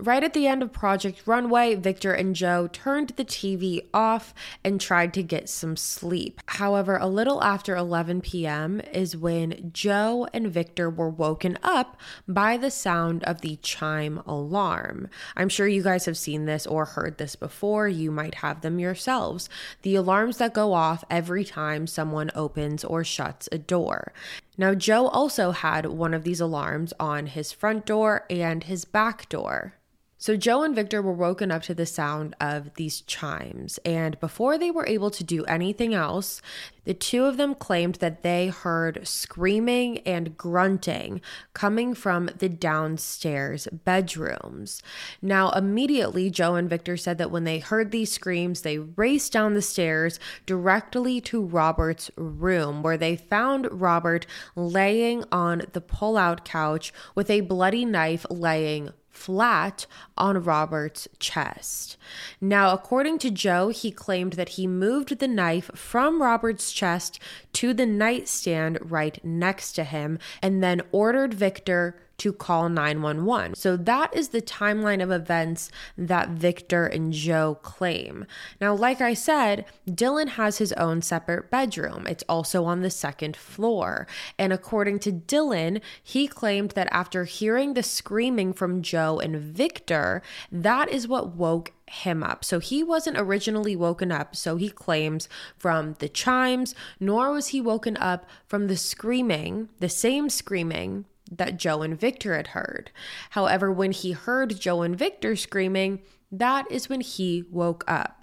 Right 0.00 0.22
at 0.22 0.32
the 0.32 0.46
end 0.46 0.62
of 0.62 0.72
Project 0.72 1.26
Runway, 1.26 1.74
Victor 1.74 2.12
and 2.12 2.36
Joe 2.36 2.68
turned 2.68 3.10
the 3.10 3.24
TV 3.24 3.84
off 3.92 4.32
and 4.62 4.80
tried 4.80 5.12
to 5.14 5.24
get 5.24 5.48
some 5.48 5.76
sleep. 5.76 6.40
However, 6.46 6.96
a 6.96 7.08
little 7.08 7.42
after 7.42 7.74
11 7.74 8.20
p.m. 8.20 8.80
is 8.92 9.16
when 9.16 9.70
Joe 9.72 10.28
and 10.32 10.52
Victor 10.52 10.88
were 10.88 11.10
woken 11.10 11.58
up 11.64 12.00
by 12.28 12.56
the 12.56 12.70
sound 12.70 13.24
of 13.24 13.40
the 13.40 13.56
chime 13.56 14.22
alarm. 14.24 15.08
I'm 15.36 15.48
sure 15.48 15.66
you 15.66 15.82
guys 15.82 16.04
have 16.04 16.16
seen 16.16 16.44
this 16.44 16.64
or 16.64 16.84
heard 16.84 17.18
this 17.18 17.34
before. 17.34 17.88
You 17.88 18.12
might 18.12 18.36
have 18.36 18.60
them 18.60 18.78
yourselves. 18.78 19.50
The 19.82 19.96
alarms 19.96 20.38
that 20.38 20.54
go 20.54 20.74
off 20.74 21.02
every 21.10 21.44
time 21.44 21.88
someone 21.88 22.30
opens 22.36 22.84
or 22.84 23.02
shuts 23.02 23.48
a 23.50 23.58
door. 23.58 24.12
Now, 24.60 24.74
Joe 24.74 25.06
also 25.06 25.52
had 25.52 25.86
one 25.86 26.12
of 26.12 26.24
these 26.24 26.40
alarms 26.40 26.92
on 26.98 27.26
his 27.28 27.52
front 27.52 27.86
door 27.86 28.26
and 28.28 28.64
his 28.64 28.84
back 28.84 29.28
door. 29.28 29.74
So 30.20 30.36
Joe 30.36 30.64
and 30.64 30.74
Victor 30.74 31.00
were 31.00 31.12
woken 31.12 31.52
up 31.52 31.62
to 31.62 31.74
the 31.74 31.86
sound 31.86 32.34
of 32.40 32.74
these 32.74 33.02
chimes, 33.02 33.78
and 33.84 34.18
before 34.18 34.58
they 34.58 34.72
were 34.72 34.86
able 34.88 35.12
to 35.12 35.22
do 35.22 35.44
anything 35.44 35.94
else, 35.94 36.42
the 36.82 36.92
two 36.92 37.26
of 37.26 37.36
them 37.36 37.54
claimed 37.54 37.96
that 37.96 38.24
they 38.24 38.48
heard 38.48 39.06
screaming 39.06 39.98
and 39.98 40.36
grunting 40.36 41.20
coming 41.52 41.94
from 41.94 42.30
the 42.38 42.48
downstairs 42.48 43.68
bedrooms. 43.84 44.82
Now, 45.22 45.50
immediately, 45.50 46.30
Joe 46.30 46.56
and 46.56 46.68
Victor 46.68 46.96
said 46.96 47.18
that 47.18 47.30
when 47.30 47.44
they 47.44 47.60
heard 47.60 47.92
these 47.92 48.10
screams, 48.10 48.62
they 48.62 48.78
raced 48.78 49.32
down 49.32 49.54
the 49.54 49.62
stairs 49.62 50.18
directly 50.46 51.20
to 51.20 51.44
Robert's 51.44 52.10
room, 52.16 52.82
where 52.82 52.96
they 52.96 53.14
found 53.14 53.68
Robert 53.70 54.26
laying 54.56 55.22
on 55.30 55.62
the 55.74 55.80
pull 55.80 56.16
out 56.16 56.44
couch 56.44 56.92
with 57.14 57.30
a 57.30 57.42
bloody 57.42 57.84
knife 57.84 58.26
laying 58.30 58.90
flat 59.18 59.86
on 60.16 60.42
Robert's 60.42 61.08
chest. 61.18 61.96
Now, 62.40 62.72
according 62.72 63.18
to 63.18 63.30
Joe, 63.30 63.68
he 63.68 63.90
claimed 63.90 64.34
that 64.34 64.50
he 64.50 64.66
moved 64.66 65.18
the 65.18 65.28
knife 65.28 65.70
from 65.74 66.22
Robert's 66.22 66.72
chest 66.72 67.18
to 67.54 67.74
the 67.74 67.86
nightstand 67.86 68.78
right 68.80 69.22
next 69.24 69.72
to 69.72 69.84
him 69.84 70.18
and 70.40 70.62
then 70.62 70.82
ordered 70.92 71.34
Victor 71.34 71.96
to 72.18 72.32
call 72.32 72.68
911. 72.68 73.54
So 73.54 73.76
that 73.76 74.14
is 74.14 74.28
the 74.28 74.42
timeline 74.42 75.02
of 75.02 75.10
events 75.10 75.70
that 75.96 76.30
Victor 76.30 76.86
and 76.86 77.12
Joe 77.12 77.58
claim. 77.62 78.26
Now, 78.60 78.74
like 78.74 79.00
I 79.00 79.14
said, 79.14 79.64
Dylan 79.88 80.30
has 80.30 80.58
his 80.58 80.72
own 80.74 81.02
separate 81.02 81.50
bedroom. 81.50 82.06
It's 82.06 82.24
also 82.28 82.64
on 82.64 82.82
the 82.82 82.90
second 82.90 83.36
floor. 83.36 84.06
And 84.38 84.52
according 84.52 84.98
to 85.00 85.12
Dylan, 85.12 85.80
he 86.02 86.28
claimed 86.28 86.72
that 86.72 86.88
after 86.90 87.24
hearing 87.24 87.74
the 87.74 87.82
screaming 87.82 88.52
from 88.52 88.82
Joe 88.82 89.18
and 89.18 89.36
Victor, 89.36 90.22
that 90.50 90.88
is 90.88 91.08
what 91.08 91.36
woke 91.36 91.72
him 91.86 92.22
up. 92.22 92.44
So 92.44 92.58
he 92.58 92.82
wasn't 92.82 93.18
originally 93.18 93.74
woken 93.74 94.12
up, 94.12 94.36
so 94.36 94.56
he 94.56 94.68
claims, 94.68 95.28
from 95.56 95.94
the 96.00 96.08
chimes, 96.08 96.74
nor 97.00 97.32
was 97.32 97.48
he 97.48 97.60
woken 97.60 97.96
up 97.96 98.26
from 98.46 98.66
the 98.66 98.76
screaming, 98.76 99.68
the 99.78 99.88
same 99.88 100.28
screaming 100.28 101.06
that 101.30 101.56
Joe 101.56 101.82
and 101.82 101.98
Victor 101.98 102.36
had 102.36 102.48
heard. 102.48 102.90
However, 103.30 103.70
when 103.70 103.92
he 103.92 104.12
heard 104.12 104.58
Joe 104.60 104.82
and 104.82 104.96
Victor 104.96 105.36
screaming, 105.36 106.02
that 106.30 106.70
is 106.70 106.88
when 106.88 107.00
he 107.00 107.44
woke 107.50 107.84
up. 107.86 108.17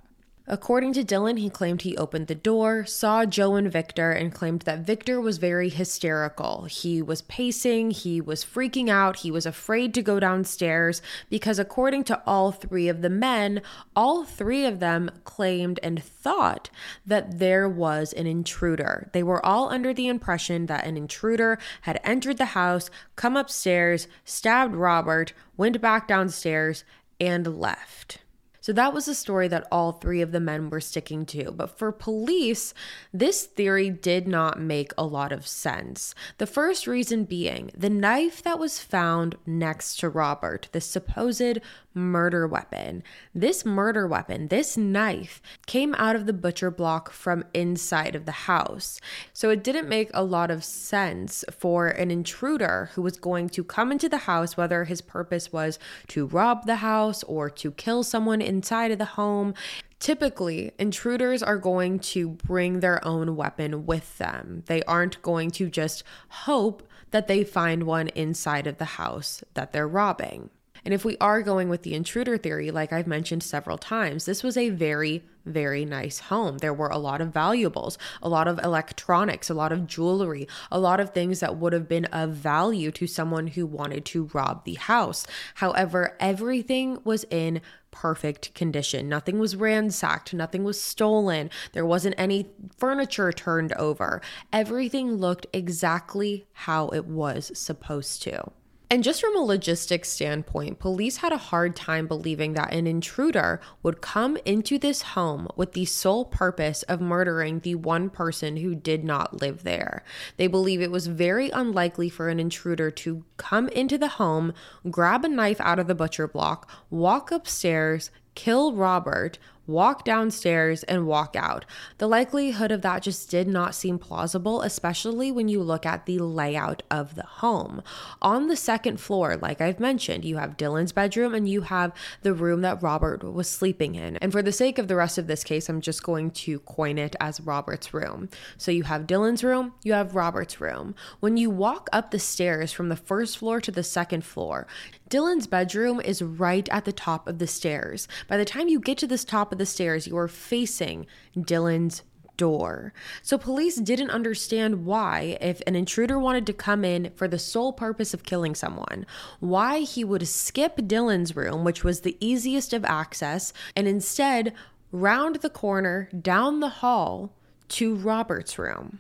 According 0.48 0.94
to 0.94 1.04
Dylan, 1.04 1.40
he 1.40 1.50
claimed 1.50 1.82
he 1.82 1.98
opened 1.98 2.28
the 2.28 2.36
door, 2.36 2.86
saw 2.86 3.26
Joe 3.26 3.56
and 3.56 3.72
Victor, 3.72 4.12
and 4.12 4.32
claimed 4.32 4.62
that 4.62 4.86
Victor 4.86 5.20
was 5.20 5.40
very 5.40 5.70
hysterical. 5.70 6.66
He 6.66 7.02
was 7.02 7.24
pacing, 7.24 7.90
he 7.90 8.22
was 8.22 8.46
freaking 8.46 8.88
out, 8.88 9.18
he 9.18 9.32
was 9.32 9.48
afraid 9.48 9.92
to 9.96 10.04
go 10.04 10.20
downstairs 10.20 11.02
because, 11.32 11.58
according 11.58 12.04
to 12.06 12.22
all 12.28 12.52
three 12.52 12.88
of 12.88 13.02
the 13.02 13.10
men, 13.10 13.64
all 13.96 14.24
three 14.24 14.68
of 14.68 14.80
them 14.80 15.10
claimed 15.24 15.80
and 15.82 16.04
thought 16.04 16.70
that 17.08 17.40
there 17.40 17.68
was 17.68 18.14
an 18.14 18.28
intruder. 18.28 19.10
They 19.14 19.24
were 19.24 19.44
all 19.44 19.70
under 19.70 19.96
the 19.96 20.08
impression 20.08 20.68
that 20.68 20.86
an 20.86 20.96
intruder 20.96 21.58
had 21.82 22.00
entered 22.04 22.38
the 22.38 22.46
house, 22.46 22.92
come 23.16 23.36
upstairs, 23.36 24.08
stabbed 24.26 24.76
Robert, 24.76 25.34
went 25.58 25.82
back 25.82 26.08
downstairs, 26.08 26.84
and 27.20 27.60
left. 27.60 28.20
So 28.66 28.74
that 28.74 28.96
was 28.96 29.08
a 29.08 29.14
story 29.14 29.48
that 29.50 29.68
all 29.72 29.92
three 29.92 30.22
of 30.22 30.32
the 30.32 30.40
men 30.40 30.72
were 30.72 30.82
sticking 30.82 31.28
to. 31.28 31.52
But 31.52 31.78
for 31.78 31.92
police, 31.92 32.74
this 33.14 33.44
theory 33.44 33.92
did 33.92 34.28
not 34.28 34.60
make 34.60 34.92
a 34.98 35.06
lot 35.06 35.32
of 35.32 35.46
sense. 35.46 36.16
The 36.40 36.48
first 36.48 36.88
reason 36.88 37.26
being 37.26 37.70
the 37.78 37.92
knife 37.92 38.42
that 38.42 38.58
was 38.58 38.80
found 38.80 39.36
next 39.46 39.98
to 39.98 40.10
Robert, 40.10 40.68
the 40.72 40.82
supposed 40.82 41.60
murder 41.96 42.46
weapon. 42.46 43.02
This 43.34 43.66
murder 43.66 44.08
weapon, 44.08 44.50
this 44.50 44.78
knife, 44.78 45.42
came 45.66 45.96
out 45.96 46.16
of 46.16 46.26
the 46.26 46.34
butcher 46.34 46.70
block 46.70 47.10
from 47.10 47.46
inside 47.54 48.16
of 48.16 48.26
the 48.26 48.32
house. 48.32 49.00
So 49.34 49.50
it 49.50 49.64
didn't 49.64 49.90
make 49.90 50.12
a 50.14 50.24
lot 50.24 50.52
of 50.52 50.64
sense 50.64 51.44
for 51.50 51.88
an 51.88 52.12
intruder 52.12 52.92
who 52.94 53.02
was 53.02 53.18
going 53.18 53.50
to 53.50 53.64
come 53.64 53.92
into 53.92 54.10
the 54.10 54.20
house, 54.20 54.58
whether 54.58 54.84
his 54.84 55.02
purpose 55.02 55.52
was 55.52 55.80
to 56.10 56.28
rob 56.28 56.66
the 56.66 56.78
house 56.78 57.24
or 57.24 57.50
to 57.50 57.72
kill 57.72 58.04
someone 58.04 58.42
inside 58.42 58.92
of 58.92 58.98
the 58.98 59.06
home. 59.06 59.54
Typically, 60.00 60.74
intruders 60.78 61.42
are 61.42 61.58
going 61.58 61.98
to 62.00 62.30
bring 62.30 62.82
their 62.82 63.04
own 63.08 63.36
weapon 63.36 63.86
with 63.86 64.18
them. 64.18 64.64
They 64.68 64.84
aren't 64.84 65.22
going 65.22 65.52
to 65.52 65.70
just 65.70 66.04
hope 66.28 66.84
that 67.12 67.28
they 67.28 67.44
find 67.46 67.84
one 67.84 68.10
inside 68.10 68.68
of 68.68 68.78
the 68.78 68.86
house 68.86 69.44
that 69.54 69.72
they're 69.72 69.88
robbing. 69.88 70.50
And 70.86 70.94
if 70.94 71.04
we 71.04 71.18
are 71.20 71.42
going 71.42 71.68
with 71.68 71.82
the 71.82 71.96
intruder 71.96 72.38
theory, 72.38 72.70
like 72.70 72.94
I've 72.94 73.08
mentioned 73.08 73.42
several 73.42 73.80
times, 73.80 74.26
this 74.26 74.44
was 74.44 74.56
a 74.56 74.70
very, 74.70 75.24
very 75.44 75.84
nice 75.84 76.20
home. 76.20 76.60
There 76.60 76.76
were 76.76 76.90
a 76.90 77.00
lot 77.00 77.22
of 77.22 77.34
valuables, 77.34 77.98
a 78.22 78.30
lot 78.30 78.48
of 78.48 78.60
electronics, 78.64 79.50
a 79.50 79.56
lot 79.56 79.72
of 79.72 79.88
jewelry, 79.88 80.48
a 80.72 80.80
lot 80.80 81.00
of 81.00 81.10
things 81.10 81.40
that 81.40 81.58
would 81.58 81.74
have 81.74 81.88
been 81.88 82.06
of 82.06 82.34
value 82.34 82.92
to 82.92 83.08
someone 83.08 83.48
who 83.48 83.66
wanted 83.66 84.06
to 84.06 84.30
rob 84.32 84.64
the 84.64 84.76
house. 84.76 85.26
However, 85.56 86.16
everything 86.20 87.00
was 87.04 87.26
in 87.32 87.62
perfect 87.90 88.54
condition. 88.54 89.10
Nothing 89.10 89.40
was 89.40 89.56
ransacked, 89.56 90.36
nothing 90.36 90.64
was 90.64 90.80
stolen, 90.80 91.50
there 91.72 91.86
wasn't 91.86 92.16
any 92.18 92.50
furniture 92.78 93.32
turned 93.32 93.74
over. 93.74 94.22
Everything 94.54 95.14
looked 95.14 95.48
exactly 95.52 96.46
how 96.52 96.90
it 96.90 97.06
was 97.06 97.58
supposed 97.58 98.22
to. 98.24 98.52
And 98.96 99.04
just 99.04 99.20
from 99.20 99.36
a 99.36 99.42
logistics 99.42 100.08
standpoint, 100.08 100.80
police 100.80 101.18
had 101.18 101.34
a 101.34 101.38
hard 101.38 101.76
time 101.76 102.08
believing 102.08 102.54
that 102.54 102.72
an 102.72 102.88
intruder 102.88 103.60
would 103.84 104.00
come 104.00 104.38
into 104.46 104.80
this 104.80 105.02
home 105.02 105.50
with 105.58 105.74
the 105.74 105.84
sole 105.84 106.24
purpose 106.24 106.82
of 106.84 107.02
murdering 107.02 107.60
the 107.60 107.76
one 107.76 108.10
person 108.10 108.56
who 108.56 108.74
did 108.74 109.04
not 109.04 109.42
live 109.42 109.64
there. 109.64 110.06
They 110.38 110.48
believe 110.48 110.80
it 110.82 110.92
was 110.92 111.08
very 111.08 111.50
unlikely 111.50 112.08
for 112.08 112.30
an 112.30 112.40
intruder 112.40 112.90
to 112.92 113.26
come 113.36 113.68
into 113.68 113.98
the 113.98 114.08
home, 114.08 114.54
grab 114.90 115.26
a 115.26 115.28
knife 115.28 115.60
out 115.60 115.78
of 115.78 115.88
the 115.88 115.94
butcher 115.94 116.30
block, 116.30 116.72
walk 116.90 117.32
upstairs, 117.32 118.12
kill 118.34 118.72
Robert, 118.72 119.38
walk 119.68 120.06
downstairs, 120.06 120.84
and 120.84 121.08
walk 121.08 121.36
out. 121.36 121.66
The 121.98 122.08
likelihood 122.08 122.72
of 122.72 122.82
that 122.82 123.04
just 123.04 123.30
did 123.30 123.48
not 123.48 123.76
seem 123.76 123.98
plausible, 123.98 124.62
especially 124.62 125.32
when 125.32 125.48
you 125.48 125.62
look 125.62 125.86
at 125.86 126.06
the 126.06 126.20
layout 126.20 126.84
of 126.92 127.16
the 127.16 127.24
home. 127.24 127.82
On 128.22 128.48
the 128.48 128.56
second 128.56 129.00
floor, 129.00 129.38
like 129.38 129.62
I've 129.62 129.80
mentioned, 129.80 130.26
you 130.26 130.38
have 130.38 130.58
Dylan's 130.58 130.92
bedroom 130.92 131.34
and 131.34 131.48
you 131.48 131.62
have 131.62 131.94
the 132.22 132.34
room 132.34 132.62
that 132.62 132.82
Robert 132.82 133.24
was 133.24 133.50
sleeping 133.50 133.96
in. 133.96 134.18
And 134.18 134.32
for 134.32 134.42
the 134.42 134.52
sake 134.52 134.78
of 134.78 134.88
the 134.88 134.96
rest 134.96 135.18
of 135.18 135.28
this 135.28 135.44
case, 135.44 135.70
I'm 135.70 135.82
just 135.82 136.04
going 136.04 136.32
to 136.32 136.60
coin 136.60 136.98
it 136.98 137.16
as 137.20 137.42
Robert's 137.42 137.94
room. 137.94 138.30
So 138.58 138.72
you 138.72 138.84
have 138.84 139.08
Dylan's 139.08 139.44
room, 139.44 139.74
you 139.84 139.94
have 139.94 140.16
Robert's 140.16 140.62
room. 140.62 140.96
When 141.20 141.38
you 141.38 141.50
walk 141.50 141.90
up 141.92 142.12
the 142.12 142.20
stairs 142.20 142.72
from 142.72 142.90
the 142.90 142.96
first 142.96 143.38
floor 143.38 143.62
to 143.62 143.72
the 143.72 143.84
second 143.84 144.24
floor, 144.24 144.68
Dylan's 145.10 145.48
bedroom 145.48 146.02
is 146.02 146.22
right 146.22 146.68
at 146.70 146.86
the 146.86 146.92
top 146.92 147.28
of 147.28 147.38
the 147.40 147.48
stairs. 147.48 148.08
By 148.28 148.38
the 148.38 148.46
time 148.46 148.68
you 148.68 148.80
get 148.80 148.98
to 149.00 149.08
this 149.08 149.24
top 149.24 149.52
of 149.56 149.60
the 149.60 149.66
stairs, 149.66 150.06
you 150.06 150.18
are 150.18 150.28
facing 150.28 151.08
Dylan's 151.38 152.04
door. 152.36 152.92
So 153.22 153.38
police 153.38 153.78
didn't 153.78 154.10
understand 154.10 154.86
why, 154.86 155.38
if 155.40 155.62
an 155.66 155.76
intruder 155.76 156.20
wanted 156.20 156.46
to 156.48 156.54
come 156.54 156.84
in 156.84 157.12
for 157.16 157.30
the 157.30 157.40
sole 157.40 157.72
purpose 157.72 158.14
of 158.14 158.24
killing 158.24 158.56
someone, 158.56 159.06
why 159.40 159.80
he 159.80 160.04
would 160.04 160.28
skip 160.28 160.76
Dylan's 160.76 161.36
room, 161.36 161.64
which 161.64 161.86
was 161.86 162.02
the 162.02 162.18
easiest 162.20 162.74
of 162.74 162.84
access, 162.84 163.54
and 163.74 163.88
instead 163.88 164.54
round 164.92 165.38
the 165.38 165.50
corner 165.50 166.10
down 166.22 166.60
the 166.60 166.70
hall 166.70 167.32
to 167.70 167.96
Robert's 167.96 168.60
room. 168.60 169.00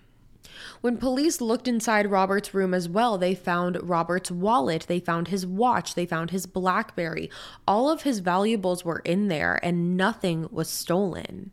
When 0.81 0.97
police 0.97 1.41
looked 1.41 1.67
inside 1.67 2.11
Robert's 2.11 2.53
room 2.53 2.73
as 2.73 2.87
well, 2.87 3.17
they 3.17 3.35
found 3.35 3.77
Robert's 3.81 4.31
wallet, 4.31 4.85
they 4.87 4.99
found 4.99 5.27
his 5.27 5.45
watch, 5.45 5.95
they 5.95 6.05
found 6.05 6.31
his 6.31 6.45
Blackberry. 6.45 7.29
All 7.67 7.89
of 7.89 8.03
his 8.03 8.19
valuables 8.19 8.85
were 8.85 8.99
in 8.99 9.27
there 9.27 9.59
and 9.63 9.97
nothing 9.97 10.47
was 10.51 10.69
stolen. 10.69 11.51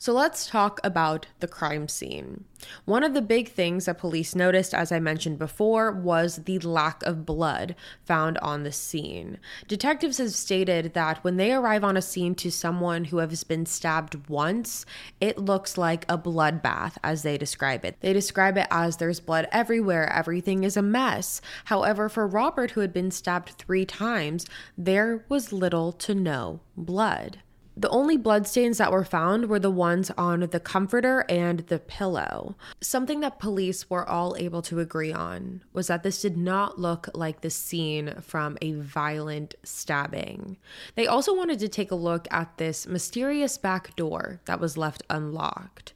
So 0.00 0.12
let's 0.12 0.46
talk 0.46 0.78
about 0.84 1.26
the 1.40 1.48
crime 1.48 1.88
scene. 1.88 2.44
One 2.84 3.02
of 3.02 3.14
the 3.14 3.22
big 3.22 3.48
things 3.48 3.86
that 3.86 3.98
police 3.98 4.32
noticed, 4.32 4.72
as 4.72 4.92
I 4.92 5.00
mentioned 5.00 5.40
before, 5.40 5.90
was 5.90 6.36
the 6.44 6.60
lack 6.60 7.02
of 7.02 7.26
blood 7.26 7.74
found 8.04 8.38
on 8.38 8.62
the 8.62 8.70
scene. 8.70 9.38
Detectives 9.66 10.18
have 10.18 10.30
stated 10.30 10.94
that 10.94 11.24
when 11.24 11.36
they 11.36 11.52
arrive 11.52 11.82
on 11.82 11.96
a 11.96 12.02
scene 12.02 12.36
to 12.36 12.50
someone 12.50 13.06
who 13.06 13.18
has 13.18 13.42
been 13.42 13.66
stabbed 13.66 14.28
once, 14.28 14.86
it 15.20 15.36
looks 15.36 15.76
like 15.76 16.04
a 16.08 16.16
bloodbath, 16.16 16.96
as 17.02 17.24
they 17.24 17.36
describe 17.36 17.84
it. 17.84 17.96
They 17.98 18.12
describe 18.12 18.56
it 18.56 18.68
as 18.70 18.98
there's 18.98 19.18
blood 19.18 19.48
everywhere, 19.50 20.12
everything 20.12 20.62
is 20.62 20.76
a 20.76 20.82
mess. 20.82 21.40
However, 21.64 22.08
for 22.08 22.24
Robert, 22.24 22.72
who 22.72 22.82
had 22.82 22.92
been 22.92 23.10
stabbed 23.10 23.50
three 23.50 23.84
times, 23.84 24.46
there 24.76 25.24
was 25.28 25.52
little 25.52 25.90
to 25.92 26.14
no 26.14 26.60
blood. 26.76 27.38
The 27.80 27.88
only 27.90 28.16
bloodstains 28.16 28.78
that 28.78 28.90
were 28.90 29.04
found 29.04 29.48
were 29.48 29.60
the 29.60 29.70
ones 29.70 30.10
on 30.18 30.40
the 30.40 30.58
comforter 30.58 31.24
and 31.28 31.60
the 31.60 31.78
pillow. 31.78 32.56
Something 32.80 33.20
that 33.20 33.38
police 33.38 33.88
were 33.88 34.08
all 34.08 34.34
able 34.36 34.62
to 34.62 34.80
agree 34.80 35.12
on 35.12 35.62
was 35.72 35.86
that 35.86 36.02
this 36.02 36.20
did 36.20 36.36
not 36.36 36.80
look 36.80 37.08
like 37.14 37.40
the 37.40 37.50
scene 37.50 38.14
from 38.20 38.58
a 38.60 38.72
violent 38.72 39.54
stabbing. 39.62 40.56
They 40.96 41.06
also 41.06 41.32
wanted 41.32 41.60
to 41.60 41.68
take 41.68 41.92
a 41.92 41.94
look 41.94 42.26
at 42.32 42.58
this 42.58 42.84
mysterious 42.88 43.56
back 43.58 43.94
door 43.94 44.40
that 44.46 44.58
was 44.58 44.76
left 44.76 45.04
unlocked. 45.08 45.92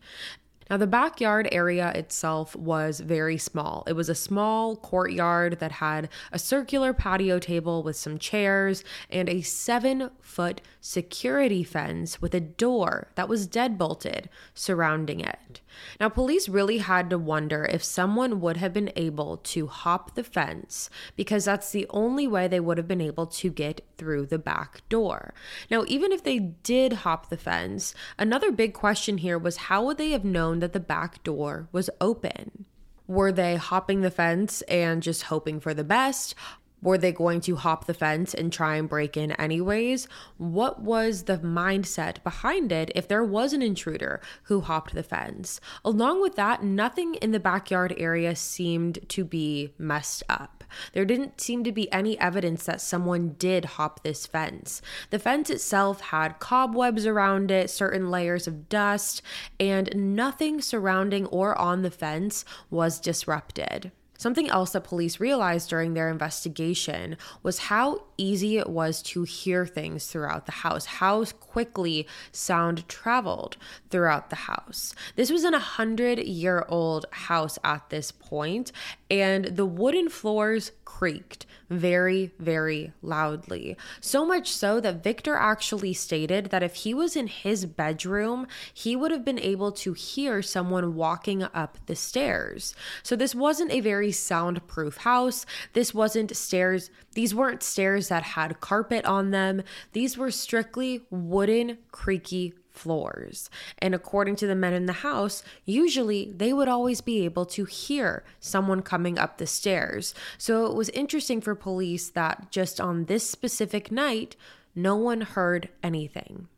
Now, 0.73 0.79
the 0.79 0.87
backyard 0.87 1.51
area 1.53 1.93
itself 1.95 2.57
was 2.57 3.01
very 3.01 3.37
small. 3.37 3.85
It 3.87 3.93
was 3.93 4.09
a 4.09 4.15
small 4.15 4.75
courtyard 4.75 5.59
that 5.59 5.71
had 5.71 6.09
a 6.33 6.39
circular 6.39 6.95
patio 6.95 7.39
table 7.39 7.83
with 7.83 7.95
some 7.95 8.17
chairs 8.17 8.83
and 9.11 9.29
a 9.29 9.43
seven 9.43 10.09
foot 10.23 10.63
security 10.81 11.63
fence 11.63 12.23
with 12.23 12.35
a 12.35 12.41
door 12.41 13.09
that 13.17 13.29
was 13.29 13.47
deadbolted 13.47 14.29
surrounding 14.55 15.21
it. 15.21 15.61
Now, 16.01 16.09
police 16.09 16.49
really 16.49 16.79
had 16.79 17.11
to 17.11 17.19
wonder 17.19 17.65
if 17.65 17.83
someone 17.83 18.41
would 18.41 18.57
have 18.57 18.73
been 18.73 18.93
able 18.97 19.39
to 19.39 19.67
hop 19.67 20.15
the 20.15 20.25
fence 20.25 20.91
because 21.17 21.45
that's 21.45 21.71
the 21.71 21.87
only 21.91 22.27
way 22.27 22.49
they 22.49 22.61
would 22.61 22.79
have 22.79 22.89
been 22.89 23.01
able 23.01 23.27
to 23.27 23.51
get 23.51 23.85
through 23.99 24.27
the 24.27 24.39
back 24.39 24.83
door. 24.89 25.35
Now, 25.71 25.85
even 25.87 26.13
if 26.13 26.23
they 26.23 26.39
did 26.39 26.93
hop 26.93 27.29
the 27.29 27.37
fence, 27.37 27.95
another 28.19 28.51
big 28.51 28.75
question 28.75 29.19
here 29.19 29.39
was 29.39 29.57
how 29.57 29.85
would 29.85 29.99
they 29.99 30.11
have 30.11 30.25
known 30.25 30.61
that 30.61 30.73
the 30.73 30.81
back 30.81 31.23
door 31.23 31.69
was 31.73 31.91
open? 32.01 32.65
Were 33.07 33.33
they 33.33 33.57
hopping 33.57 34.01
the 34.01 34.11
fence 34.11 34.63
and 34.63 35.03
just 35.03 35.25
hoping 35.25 35.61
for 35.61 35.75
the 35.75 35.85
best? 35.85 36.35
Were 36.83 36.99
they 36.99 37.13
going 37.13 37.41
to 37.43 37.57
hop 37.57 37.87
the 37.87 37.95
fence 37.95 38.35
and 38.35 38.53
try 38.53 38.75
and 38.75 38.89
break 38.89 39.17
in 39.17 39.33
anyways? 39.33 40.09
What 40.37 40.83
was 40.83 41.25
the 41.25 41.39
mindset 41.39 42.23
behind 42.25 42.73
it 42.73 42.91
if 42.97 43.07
there 43.07 43.23
was 43.23 43.53
an 43.53 43.63
intruder 43.63 44.21
who 44.45 44.61
hopped 44.61 44.93
the 44.93 45.05
fence? 45.05 45.61
Along 45.85 46.21
with 46.21 46.35
that, 46.35 46.65
nothing 46.65 47.15
in 47.15 47.31
the 47.31 47.39
backyard 47.39 47.95
area 47.97 48.35
seemed 48.35 48.99
to 49.11 49.25
be 49.25 49.73
messed 49.79 50.25
up. 50.29 50.65
There 50.93 51.05
didn't 51.05 51.41
seem 51.41 51.63
to 51.65 51.73
be 51.73 51.93
any 51.93 52.19
evidence 52.19 52.65
that 52.65 52.81
someone 52.81 53.37
did 53.39 53.65
hop 53.65 54.03
this 54.03 54.27
fence. 54.27 54.83
The 55.11 55.19
fence 55.19 55.51
itself 55.51 56.01
had 56.01 56.41
cobwebs 56.41 57.07
around 57.07 57.51
it, 57.51 57.71
certain 57.71 58.11
layers 58.11 58.49
of 58.49 58.69
dust, 58.69 59.23
and 59.61 60.17
nothing 60.17 60.61
surrounding 60.61 61.27
or 61.27 61.57
on 61.57 61.83
the 61.83 61.91
fence 61.91 62.45
was 62.71 62.99
disrupted. 62.99 63.93
Something 64.23 64.49
else 64.51 64.71
that 64.71 64.85
police 64.85 65.19
realized 65.19 65.69
during 65.69 65.95
their 65.95 66.09
investigation 66.09 67.17
was 67.43 67.59
how 67.59 68.05
easy 68.17 68.57
it 68.57 68.71
was 68.71 69.03
to 69.03 69.25
hear 69.25 69.67
things 69.67 70.07
throughout 70.07 70.47
the 70.47 70.53
house, 70.53 70.85
how 70.85 71.25
quickly 71.25 72.07
sound 72.31 72.89
traveled 72.89 73.57
throughout 73.91 74.31
the 74.31 74.37
house. 74.37 74.95
This 75.17 75.33
was 75.33 75.43
an 75.43 75.55
100 75.55 76.21
year 76.21 76.65
old 76.69 77.05
house 77.11 77.59
at 77.65 77.91
this 77.91 78.13
point, 78.13 78.71
and 79.11 79.47
the 79.47 79.67
wooden 79.67 80.09
floors 80.09 80.71
creaked 80.85 81.45
very, 81.79 82.33
very 82.39 82.93
loudly. 83.03 83.77
So 84.01 84.25
much 84.25 84.51
so 84.51 84.81
that 84.81 85.03
Victor 85.03 85.35
actually 85.35 85.93
stated 85.93 86.47
that 86.47 86.63
if 86.63 86.75
he 86.77 86.95
was 86.95 87.17
in 87.17 87.27
his 87.27 87.67
bedroom, 87.67 88.47
he 88.73 88.97
would 88.97 89.11
have 89.11 89.25
been 89.25 89.39
able 89.39 89.73
to 89.73 89.93
hear 89.93 90.43
someone 90.43 90.95
walking 90.95 91.43
up 91.43 91.79
the 91.87 91.97
stairs. 91.97 92.75
So 93.03 93.17
this 93.17 93.35
wasn't 93.35 93.73
a 93.73 93.81
very 93.81 94.13
soundproof 94.13 94.99
house. 94.99 95.47
This 95.73 95.93
wasn't 95.95 96.37
stairs, 96.37 96.91
these 97.15 97.35
weren't 97.35 97.63
stairs 97.63 98.09
that 98.09 98.23
had 98.23 98.61
carpet 98.61 99.05
on 99.05 99.31
them. 99.31 99.63
These 99.93 100.17
were 100.17 100.31
strictly 100.31 101.03
wooden, 101.11 101.79
creaky 101.91 102.55
floors. 102.73 103.51
And 103.79 103.95
according 103.95 104.37
to 104.37 104.47
the 104.47 104.55
men 104.55 104.73
in 104.73 104.87
the 104.87 104.93
house, 104.93 105.43
usually 105.65 106.33
they 106.35 106.53
would 106.53 106.69
always 106.69 107.01
be 107.01 107.25
able 107.25 107.47
to 107.47 107.65
hear 107.65 108.25
someone 108.41 108.83
coming 108.83 109.19
up 109.19 109.39
the 109.39 109.47
stairs. 109.47 110.15
So 110.39 110.67
it 110.67 110.75
was 110.75 110.89
interesting 110.91 111.41
for 111.41 111.55
police 111.55 112.09
that 112.11 112.51
just 112.51 112.81
on 112.81 113.05
this 113.05 113.29
specific 113.29 113.91
night, 113.91 114.37
no 114.75 114.97
one 114.97 115.21
heard 115.21 115.69
anything. 115.83 116.49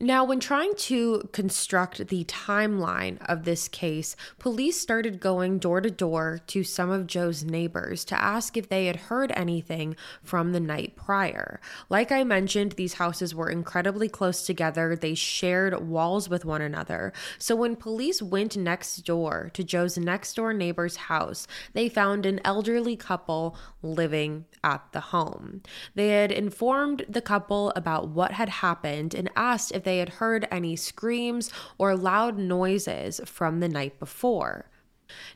Now, 0.00 0.22
when 0.22 0.38
trying 0.38 0.76
to 0.76 1.28
construct 1.32 2.06
the 2.06 2.22
timeline 2.24 3.18
of 3.28 3.42
this 3.42 3.66
case, 3.66 4.14
police 4.38 4.80
started 4.80 5.18
going 5.18 5.58
door 5.58 5.80
to 5.80 5.90
door 5.90 6.38
to 6.46 6.62
some 6.62 6.88
of 6.88 7.08
Joe's 7.08 7.42
neighbors 7.42 8.04
to 8.04 8.20
ask 8.20 8.56
if 8.56 8.68
they 8.68 8.86
had 8.86 8.94
heard 8.94 9.32
anything 9.34 9.96
from 10.22 10.52
the 10.52 10.60
night 10.60 10.94
prior. 10.94 11.60
Like 11.90 12.12
I 12.12 12.22
mentioned, 12.22 12.72
these 12.72 12.94
houses 12.94 13.34
were 13.34 13.50
incredibly 13.50 14.08
close 14.08 14.46
together, 14.46 14.94
they 14.94 15.16
shared 15.16 15.88
walls 15.88 16.28
with 16.28 16.44
one 16.44 16.62
another. 16.62 17.12
So 17.36 17.56
when 17.56 17.74
police 17.74 18.22
went 18.22 18.56
next 18.56 18.98
door 18.98 19.50
to 19.54 19.64
Joe's 19.64 19.98
next 19.98 20.34
door 20.34 20.52
neighbor's 20.52 20.94
house, 20.94 21.48
they 21.72 21.88
found 21.88 22.24
an 22.24 22.40
elderly 22.44 22.94
couple 22.94 23.56
living 23.82 24.44
at 24.62 24.84
the 24.92 25.00
home. 25.00 25.62
They 25.96 26.10
had 26.10 26.30
informed 26.30 27.04
the 27.08 27.20
couple 27.20 27.72
about 27.74 28.10
what 28.10 28.30
had 28.30 28.48
happened 28.48 29.12
and 29.12 29.28
asked 29.34 29.72
if 29.72 29.87
they 29.88 29.98
had 29.98 30.10
heard 30.10 30.46
any 30.50 30.76
screams 30.76 31.50
or 31.78 31.96
loud 31.96 32.36
noises 32.36 33.20
from 33.24 33.60
the 33.60 33.68
night 33.68 33.98
before. 33.98 34.66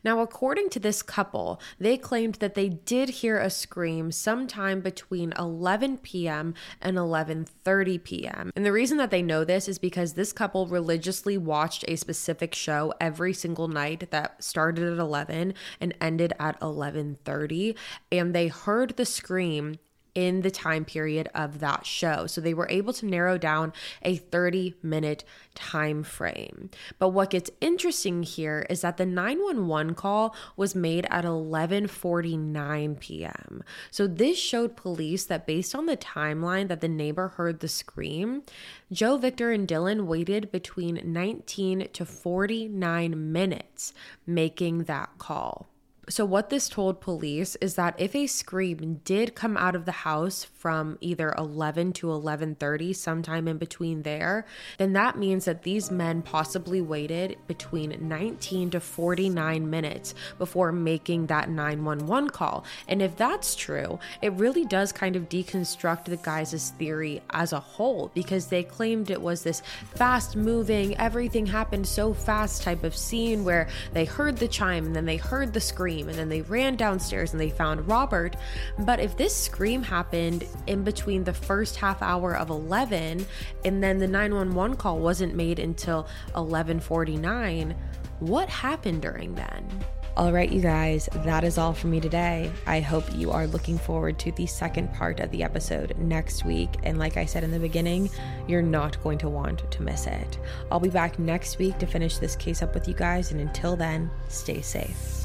Now, 0.05 0.21
according 0.21 0.69
to 0.71 0.81
this 0.81 1.03
couple, 1.03 1.61
they 1.79 1.97
claimed 1.97 2.35
that 2.37 2.55
they 2.55 2.69
did 2.69 3.09
hear 3.09 3.39
a 3.39 3.51
scream 3.51 4.13
sometime 4.13 4.81
between 4.81 5.33
11 5.39 5.99
p.m. 5.99 6.55
and 6.81 6.97
11:30 6.97 8.05
p.m. 8.05 8.53
And 8.55 8.67
the 8.67 8.73
reason 8.73 8.99
that 8.99 9.11
they 9.11 9.23
know 9.23 9.45
this 9.45 9.69
is 9.69 9.79
because 9.79 10.13
this 10.13 10.33
couple 10.33 10.67
religiously 10.67 11.39
watched 11.39 11.85
a 11.89 11.97
specific 11.97 12.55
show 12.55 12.93
every 13.01 13.33
single 13.33 13.69
night 13.69 14.11
that 14.11 14.43
started 14.45 14.93
at 14.93 14.99
11 14.99 15.55
and 15.81 15.95
ended 16.01 16.35
at 16.39 16.61
11:30, 16.61 17.75
and 18.11 18.35
they 18.35 18.49
heard 18.49 18.97
the 18.97 19.07
scream 19.07 19.79
in 20.15 20.43
the 20.43 20.51
time 20.51 20.85
period 20.85 21.29
of 21.35 21.61
that 21.61 21.87
show. 21.87 22.27
So 22.27 22.41
they 22.41 22.55
were 22.55 22.69
able 22.69 22.93
to 22.95 23.07
narrow 23.07 23.39
down 23.39 23.73
a 24.03 24.17
30 24.17 24.75
minute 24.83 25.25
time 25.55 26.03
frame. 26.03 26.71
But 26.99 27.11
what 27.11 27.31
gets 27.31 27.51
interesting 27.61 28.23
here 28.23 28.67
is 28.69 28.83
that 28.83 28.97
the 28.97 29.07
911 29.07 29.95
call 29.95 30.35
was 30.57 30.75
made 30.75 31.07
at 31.11 31.25
11:49 31.25 33.01
p.m. 33.01 33.65
So 33.91 34.07
this 34.07 34.39
showed 34.39 34.77
police 34.77 35.25
that 35.25 35.47
based 35.47 35.75
on 35.75 35.87
the 35.87 35.97
timeline 35.97 36.69
that 36.69 36.81
the 36.81 36.89
neighbor 36.89 37.29
heard 37.29 37.61
the 37.61 37.69
scream, 37.69 38.43
Joe, 38.91 39.17
Victor 39.17 39.51
and 39.51 39.67
Dylan 39.67 40.07
waited 40.07 40.51
between 40.51 41.01
19 41.05 41.89
to 41.93 42.05
49 42.05 43.33
minutes 43.33 43.93
making 44.27 44.85
that 44.85 45.11
call. 45.19 45.72
So 46.09 46.25
what 46.25 46.51
this 46.51 46.69
told 46.69 47.01
police 47.01 47.55
is 47.61 47.77
that 47.77 47.95
if 47.97 48.17
a 48.17 48.27
scream 48.27 49.01
did 49.05 49.37
come 49.37 49.57
out 49.57 49.77
of 49.77 49.85
the 49.85 49.93
house 49.93 50.43
from 50.43 50.99
either 51.01 51.33
11 51.39 51.93
to 51.93 52.09
11:30 52.09 52.93
sometime 52.93 53.47
in 53.47 53.57
between 53.57 54.03
there, 54.03 54.45
then 54.79 54.95
that 54.95 55.17
means 55.17 55.45
that 55.45 55.63
these 55.63 55.93
men 55.93 56.21
possibly 56.23 56.81
waited 56.81 57.37
between 57.47 57.97
19 58.09 58.71
to 58.71 58.81
49 58.81 59.71
minutes 59.71 60.13
before 60.39 60.73
making 60.73 61.27
that 61.27 61.49
911 61.49 62.31
call. 62.31 62.65
And 62.89 63.01
if 63.01 63.17
that's 63.17 63.55
true, 63.55 64.01
it 64.21 64.33
really 64.33 64.65
does 64.65 64.91
kind 64.91 65.15
of 65.15 65.29
deconstruct 65.29 66.07
the 66.07 66.17
guys' 66.17 66.73
theory 66.79 67.23
as 67.31 67.53
a 67.53 67.61
whole 67.61 68.11
because 68.13 68.47
they 68.47 68.65
claimed 68.65 69.09
it 69.09 69.23
was 69.23 69.45
this 69.45 69.63
fast 69.95 70.35
moving, 70.35 70.97
everything 70.97 71.47
happened 71.47 71.87
so 71.87 72.13
fast 72.13 72.63
type 72.63 72.83
of 72.83 72.97
scene 72.97 73.45
where 73.45 73.69
they 73.93 74.05
heard 74.05 74.39
the 74.39 74.49
chime 74.49 74.87
and 74.87 74.97
then 74.97 75.07
they 75.07 75.17
heard 75.17 75.53
the 75.53 75.61
scream 75.93 76.09
and 76.09 76.19
then 76.19 76.29
they 76.29 76.43
ran 76.43 76.77
downstairs 76.77 77.33
and 77.33 77.41
they 77.41 77.51
found 77.51 77.87
Robert. 77.87 78.37
But 78.79 79.01
if 79.01 79.17
this 79.17 79.37
scream 79.37 79.83
happened 79.83 80.45
in 80.67 80.85
between 80.85 81.25
the 81.25 81.35
first 81.35 81.77
half 81.77 82.01
hour 82.03 82.35
of 82.37 82.51
11 82.51 83.27
and 83.65 83.83
then 83.83 83.99
the 83.99 84.09
911 84.09 84.77
call 84.77 84.99
wasn't 84.99 85.35
made 85.35 85.59
until 85.59 86.07
11:49, 86.35 87.75
what 88.21 88.49
happened 88.49 89.03
during 89.03 89.35
then? 89.35 89.67
All 90.15 90.31
right, 90.31 90.51
you 90.51 90.61
guys, 90.61 91.09
that 91.25 91.43
is 91.43 91.57
all 91.57 91.73
for 91.73 91.87
me 91.87 91.99
today. 91.99 92.53
I 92.67 92.81
hope 92.81 93.05
you 93.15 93.31
are 93.31 93.47
looking 93.47 93.79
forward 93.79 94.19
to 94.19 94.33
the 94.33 94.45
second 94.47 94.93
part 94.93 95.21
of 95.21 95.31
the 95.31 95.43
episode 95.43 95.97
next 95.97 96.45
week. 96.45 96.69
And 96.83 96.99
like 96.99 97.17
I 97.17 97.25
said 97.25 97.45
in 97.45 97.51
the 97.51 97.59
beginning, 97.59 98.11
you're 98.47 98.61
not 98.61 99.03
going 99.03 99.17
to 99.19 99.31
want 99.31 99.71
to 99.71 99.83
miss 99.83 100.07
it. 100.07 100.39
I'll 100.71 100.81
be 100.81 100.91
back 100.91 101.19
next 101.19 101.59
week 101.59 101.79
to 101.79 101.87
finish 101.87 102.19
this 102.19 102.37
case 102.37 102.63
up 102.63 102.75
with 102.75 102.87
you 102.87 102.95
guys. 102.95 103.33
And 103.33 103.41
until 103.41 103.75
then, 103.75 104.11
stay 104.29 104.61
safe. 104.61 105.22